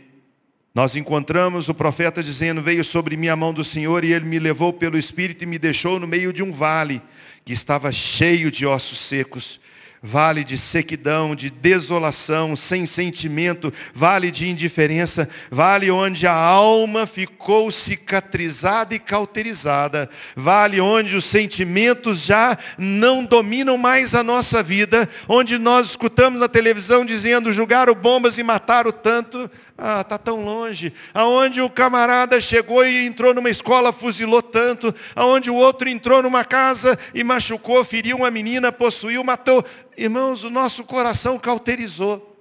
nós 0.75 0.97
encontramos 0.97 1.69
o 1.69 1.75
profeta 1.75 2.21
dizendo: 2.21 2.61
Veio 2.61 2.83
sobre 2.83 3.17
mim 3.17 3.29
a 3.29 3.37
mão 3.37 3.55
do 3.55 3.63
Senhor 3.63 4.03
e 4.03 4.13
ele 4.13 4.25
me 4.25 4.41
levou 4.41 4.73
pelo 4.73 4.99
Espírito 4.99 5.45
e 5.45 5.47
me 5.47 5.61
deixou 5.61 6.01
no 6.01 6.09
meio 6.09 6.33
de 6.33 6.43
um 6.43 6.51
vale 6.51 7.01
que 7.45 7.53
estava 7.53 7.93
cheio 7.93 8.51
de 8.51 8.67
ossos 8.67 8.99
secos 8.99 9.61
vale 10.03 10.45
de 10.45 10.57
sequidão, 10.57 11.35
de 11.35 11.51
desolação, 11.51 12.55
sem 12.55 12.87
sentimento, 12.87 13.73
vale 13.95 14.31
de 14.31 14.49
indiferença, 14.49 15.29
vale 15.51 15.91
onde 15.91 16.27
a 16.27 16.35
alma 16.35 17.07
ficou 17.07 17.71
cicatrizada 17.71 18.95
e 18.95 18.99
cauterizada, 18.99 20.09
vale 20.37 20.81
onde 20.81 21.17
os 21.17 21.25
sentimentos 21.25 22.23
já 22.23 22.57
não 22.77 23.25
dominam 23.25 23.77
mais 23.77 24.15
a 24.15 24.23
nossa 24.23 24.63
vida, 24.63 25.09
onde 25.29 25.59
nós 25.59 25.91
escutamos 25.91 26.41
na 26.41 26.49
televisão 26.49 27.05
dizendo 27.05 27.53
julgaram 27.53 27.95
bombas 27.95 28.39
e 28.39 28.43
mataram 28.43 28.93
tanto, 28.93 29.51
ah, 29.81 30.01
está 30.01 30.19
tão 30.19 30.45
longe. 30.45 30.93
Aonde 31.15 31.61
o 31.61 31.71
camarada 31.71 32.41
chegou 32.41 32.85
e 32.85 33.07
entrou 33.07 33.33
numa 33.33 33.49
escola, 33.49 33.93
fuzilou 33.93 34.43
tanto. 34.43 34.93
Aonde 35.15 35.51
o 35.51 35.55
outro 35.55 35.89
entrou 35.89 36.21
numa 36.21 36.45
casa 36.45 36.99
e 37.15 37.23
machucou, 37.23 37.85
feriu 37.85 38.17
uma 38.17 38.31
menina, 38.31 38.73
possuiu, 38.73 39.23
matou. 39.23 39.65
Irmãos, 39.97 40.43
o 40.43 40.51
nosso 40.51 40.83
coração 40.83 41.39
cauterizou. 41.39 42.37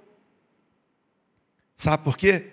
Sabe 1.76 2.02
por 2.02 2.18
quê? 2.18 2.46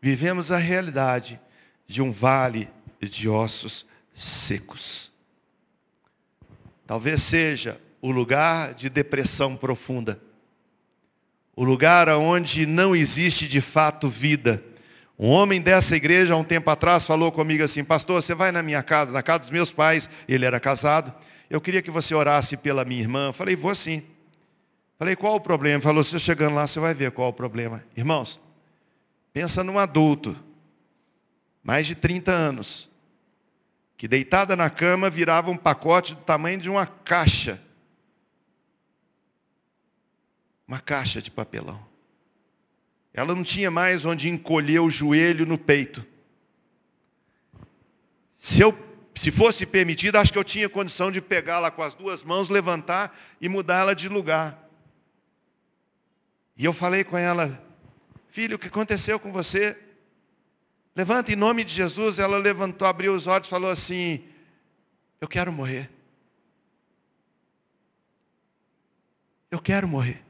Vivemos 0.00 0.52
a 0.52 0.58
realidade 0.58 1.40
de 1.84 2.00
um 2.00 2.12
vale 2.12 2.70
de 3.00 3.28
ossos 3.28 3.84
secos. 4.14 5.10
Talvez 6.86 7.20
seja 7.20 7.80
o 8.00 8.12
lugar 8.12 8.74
de 8.74 8.88
depressão 8.88 9.56
profunda 9.56 10.20
o 11.60 11.64
lugar 11.64 12.08
onde 12.08 12.64
não 12.64 12.96
existe 12.96 13.46
de 13.46 13.60
fato 13.60 14.08
vida. 14.08 14.64
Um 15.18 15.28
homem 15.28 15.60
dessa 15.60 15.94
igreja, 15.94 16.32
há 16.32 16.36
um 16.38 16.42
tempo 16.42 16.70
atrás, 16.70 17.06
falou 17.06 17.30
comigo 17.30 17.62
assim: 17.62 17.84
Pastor, 17.84 18.22
você 18.22 18.34
vai 18.34 18.50
na 18.50 18.62
minha 18.62 18.82
casa, 18.82 19.12
na 19.12 19.22
casa 19.22 19.40
dos 19.40 19.50
meus 19.50 19.70
pais, 19.70 20.08
ele 20.26 20.46
era 20.46 20.58
casado. 20.58 21.12
Eu 21.50 21.60
queria 21.60 21.82
que 21.82 21.90
você 21.90 22.14
orasse 22.14 22.56
pela 22.56 22.82
minha 22.82 23.02
irmã. 23.02 23.30
Falei, 23.34 23.56
vou 23.56 23.74
sim. 23.74 24.02
Falei, 24.98 25.14
qual 25.14 25.34
o 25.34 25.40
problema? 25.40 25.82
Falou, 25.82 26.02
você 26.02 26.18
chegando 26.18 26.54
lá, 26.54 26.66
você 26.66 26.80
vai 26.80 26.94
ver 26.94 27.10
qual 27.10 27.28
o 27.28 27.32
problema. 27.34 27.84
Irmãos, 27.94 28.40
pensa 29.30 29.62
num 29.62 29.78
adulto, 29.78 30.34
mais 31.62 31.86
de 31.86 31.94
30 31.94 32.32
anos, 32.32 32.88
que 33.98 34.08
deitada 34.08 34.56
na 34.56 34.70
cama 34.70 35.10
virava 35.10 35.50
um 35.50 35.58
pacote 35.58 36.14
do 36.14 36.22
tamanho 36.22 36.58
de 36.58 36.70
uma 36.70 36.86
caixa 36.86 37.60
uma 40.70 40.78
caixa 40.78 41.20
de 41.20 41.32
papelão. 41.32 41.84
Ela 43.12 43.34
não 43.34 43.42
tinha 43.42 43.72
mais 43.72 44.04
onde 44.04 44.28
encolher 44.28 44.78
o 44.78 44.88
joelho 44.88 45.44
no 45.44 45.58
peito. 45.58 46.06
Se 48.38 48.62
eu 48.62 48.78
se 49.12 49.32
fosse 49.32 49.66
permitido, 49.66 50.14
acho 50.14 50.32
que 50.32 50.38
eu 50.38 50.44
tinha 50.44 50.68
condição 50.68 51.10
de 51.10 51.20
pegá-la 51.20 51.72
com 51.72 51.82
as 51.82 51.92
duas 51.92 52.22
mãos, 52.22 52.48
levantar 52.48 53.18
e 53.40 53.48
mudá-la 53.48 53.94
de 53.94 54.08
lugar. 54.08 54.70
E 56.56 56.64
eu 56.64 56.72
falei 56.72 57.02
com 57.02 57.18
ela, 57.18 57.60
filho, 58.28 58.54
o 58.54 58.58
que 58.58 58.68
aconteceu 58.68 59.18
com 59.18 59.32
você? 59.32 59.76
Levanta 60.94 61.32
em 61.32 61.36
nome 61.36 61.64
de 61.64 61.74
Jesus. 61.74 62.20
Ela 62.20 62.38
levantou, 62.38 62.86
abriu 62.86 63.12
os 63.12 63.26
olhos 63.26 63.48
falou 63.48 63.70
assim: 63.70 64.24
Eu 65.20 65.26
quero 65.26 65.52
morrer. 65.52 65.90
Eu 69.50 69.60
quero 69.60 69.88
morrer. 69.88 70.29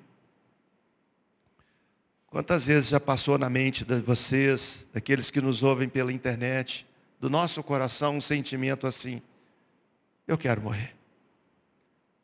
Quantas 2.31 2.67
vezes 2.67 2.89
já 2.89 3.01
passou 3.01 3.37
na 3.37 3.51
mente 3.51 3.85
de 3.85 4.01
vocês, 4.01 4.89
daqueles 4.93 5.33
que 5.33 5.41
nos 5.41 5.65
ouvem 5.65 5.89
pela 5.89 6.13
internet, 6.13 6.87
do 7.19 7.29
nosso 7.29 7.61
coração 7.61 8.17
um 8.17 8.21
sentimento 8.21 8.87
assim: 8.87 9.21
eu 10.29 10.39
quero 10.39 10.63
morrer. 10.63 10.95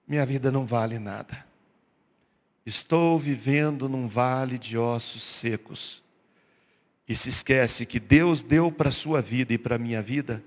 Minha 0.07 0.25
vida 0.25 0.53
não 0.53 0.65
vale 0.65 1.01
nada. 1.01 1.45
Estou 2.65 3.19
vivendo 3.19 3.89
num 3.89 4.07
vale 4.07 4.59
de 4.59 4.79
ossos 4.79 5.25
secos. 5.25 6.05
E 7.09 7.15
se 7.15 7.29
esquece 7.29 7.85
que 7.85 7.99
Deus 7.99 8.45
deu 8.45 8.71
para 8.71 8.91
a 8.91 8.93
sua 8.93 9.21
vida 9.21 9.55
e 9.55 9.59
para 9.59 9.75
a 9.75 9.79
minha 9.79 10.01
vida 10.01 10.43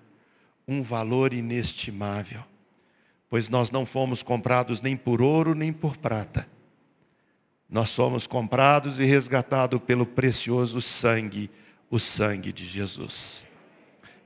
um 0.66 0.82
valor 0.82 1.34
inestimável. 1.34 2.46
Pois 3.30 3.50
nós 3.50 3.72
não 3.72 3.86
fomos 3.86 4.24
comprados 4.24 4.82
nem 4.82 4.96
por 4.96 5.22
ouro 5.22 5.54
nem 5.54 5.74
por 5.74 5.98
prata 5.98 6.48
nós 7.70 7.90
somos 7.90 8.26
comprados 8.26 9.00
e 9.00 9.06
resgatados 9.06 9.80
pelo 9.82 10.06
precioso 10.06 10.82
sangue, 10.82 11.52
o 11.90 12.00
sangue 12.00 12.52
de 12.52 12.66
Jesus. 12.66 13.48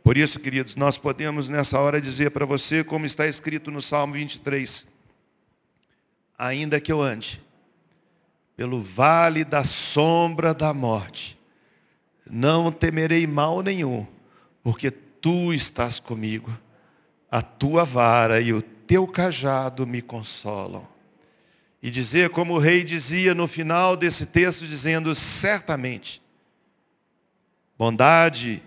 Por 0.02 0.18
isso, 0.18 0.40
queridos, 0.40 0.76
nós 0.76 0.98
podemos 0.98 1.50
nessa 1.50 1.78
hora 1.80 2.00
dizer 2.00 2.32
para 2.32 2.46
você, 2.46 2.84
como 2.84 3.06
está 3.06 3.28
escrito 3.28 3.70
no 3.70 3.82
Salmo 3.82 4.14
23, 4.14 4.88
ainda 6.38 6.80
que 6.80 6.92
eu 6.92 7.02
ande 7.02 7.42
pelo 8.56 8.80
vale 8.80 9.44
da 9.44 9.64
sombra 9.64 10.54
da 10.54 10.74
morte, 10.74 11.38
não 12.30 12.72
temerei 12.72 13.26
mal 13.26 13.62
nenhum, 13.62 14.06
porque 14.62 14.92
tu 14.92 15.52
estás 15.54 16.00
comigo, 16.00 16.56
a 17.32 17.42
tua 17.42 17.84
vara 17.84 18.40
e 18.40 18.54
o 18.54 18.62
teu 18.62 19.08
cajado 19.08 19.88
me 19.88 20.02
consolam 20.02 20.93
e 21.84 21.92
dizer, 21.92 22.30
como 22.30 22.54
o 22.54 22.60
rei 22.60 22.82
dizia 22.82 23.36
no 23.36 23.46
final 23.46 23.98
desse 23.98 24.26
texto, 24.26 24.66
dizendo: 24.66 25.14
certamente, 25.14 26.22
bondade 27.78 28.64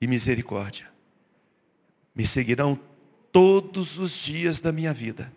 e 0.00 0.06
misericórdia 0.06 0.86
me 2.14 2.24
seguirão 2.26 2.78
todos 3.32 3.98
os 3.98 4.12
dias 4.12 4.60
da 4.60 4.72
minha 4.72 4.92
vida 4.92 5.32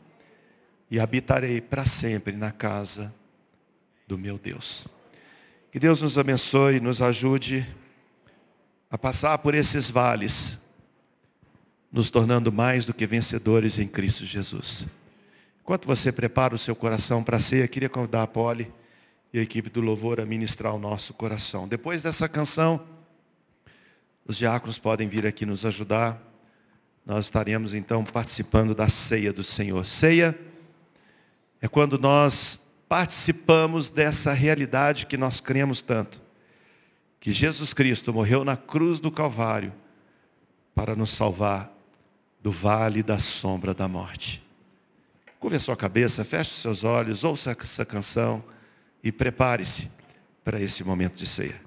e 0.90 1.00
habitarei 1.00 1.62
para 1.62 1.86
sempre 1.86 2.36
na 2.36 2.52
casa 2.52 3.14
do 4.08 4.18
meu 4.18 4.38
Deus. 4.38 4.88
Que 5.72 5.80
Deus 5.80 6.02
nos 6.02 6.18
abençoe 6.18 6.78
e 6.78 6.80
nos 6.80 7.02
ajude 7.02 7.68
a 8.90 8.98
passar 8.98 9.38
por 9.38 9.56
esses 9.56 9.90
vales, 9.90 10.60
nos 11.92 12.12
tornando 12.12 12.52
mais 12.52 12.86
do 12.86 12.94
que 12.94 13.08
vencedores 13.08 13.80
em 13.80 13.88
Cristo 13.88 14.26
Jesus. 14.26 14.86
Enquanto 15.62 15.86
você 15.86 16.12
prepara 16.12 16.56
o 16.56 16.58
seu 16.58 16.76
coração 16.76 17.24
para 17.24 17.38
a 17.38 17.40
ceia, 17.40 17.68
queria 17.68 17.90
convidar 17.90 18.24
a 18.24 18.28
Poli 18.28 18.72
e 19.34 19.40
a 19.40 19.42
equipe 19.42 19.70
do 19.70 19.80
louvor 19.80 20.20
a 20.20 20.26
ministrar 20.26 20.74
o 20.74 20.80
nosso 20.80 21.14
coração. 21.14 21.68
Depois 21.68 22.04
dessa 22.04 22.28
canção, 22.28 22.86
os 24.26 24.38
diáconos 24.38 24.78
podem 24.78 25.08
vir 25.08 25.26
aqui 25.26 25.46
nos 25.46 25.66
ajudar. 25.66 26.22
Nós 27.06 27.26
estaremos 27.26 27.74
então 27.74 28.04
participando 28.04 28.76
da 28.76 28.88
ceia 28.88 29.32
do 29.32 29.44
Senhor. 29.44 29.86
Ceia 29.86 30.38
é 31.62 31.68
quando 31.68 31.98
nós 31.98 32.60
participamos 32.90 33.90
dessa 33.90 34.34
realidade 34.34 35.06
que 35.06 35.16
nós 35.16 35.40
cremos 35.40 35.82
tanto. 35.82 36.22
Que 37.20 37.32
Jesus 37.32 37.74
Cristo 37.74 38.14
morreu 38.14 38.44
na 38.44 38.58
cruz 38.58 39.00
do 39.00 39.12
Calvário 39.12 39.72
para 40.74 40.96
nos 40.96 41.12
salvar 41.12 41.72
do 42.42 42.52
vale 42.52 43.04
da 43.04 43.20
sombra 43.20 43.74
da 43.74 43.88
morte. 43.88 44.44
Curve 45.42 45.58
a 45.58 45.60
sua 45.60 45.76
cabeça, 45.76 46.24
feche 46.24 46.52
seus 46.52 46.84
olhos, 46.84 47.24
ouça 47.24 47.58
essa 47.60 47.84
canção 47.84 48.44
e 49.04 49.12
prepare-se 49.12 49.90
para 50.44 50.62
esse 50.62 50.84
momento 50.84 51.16
de 51.16 51.26
ceia. 51.26 51.60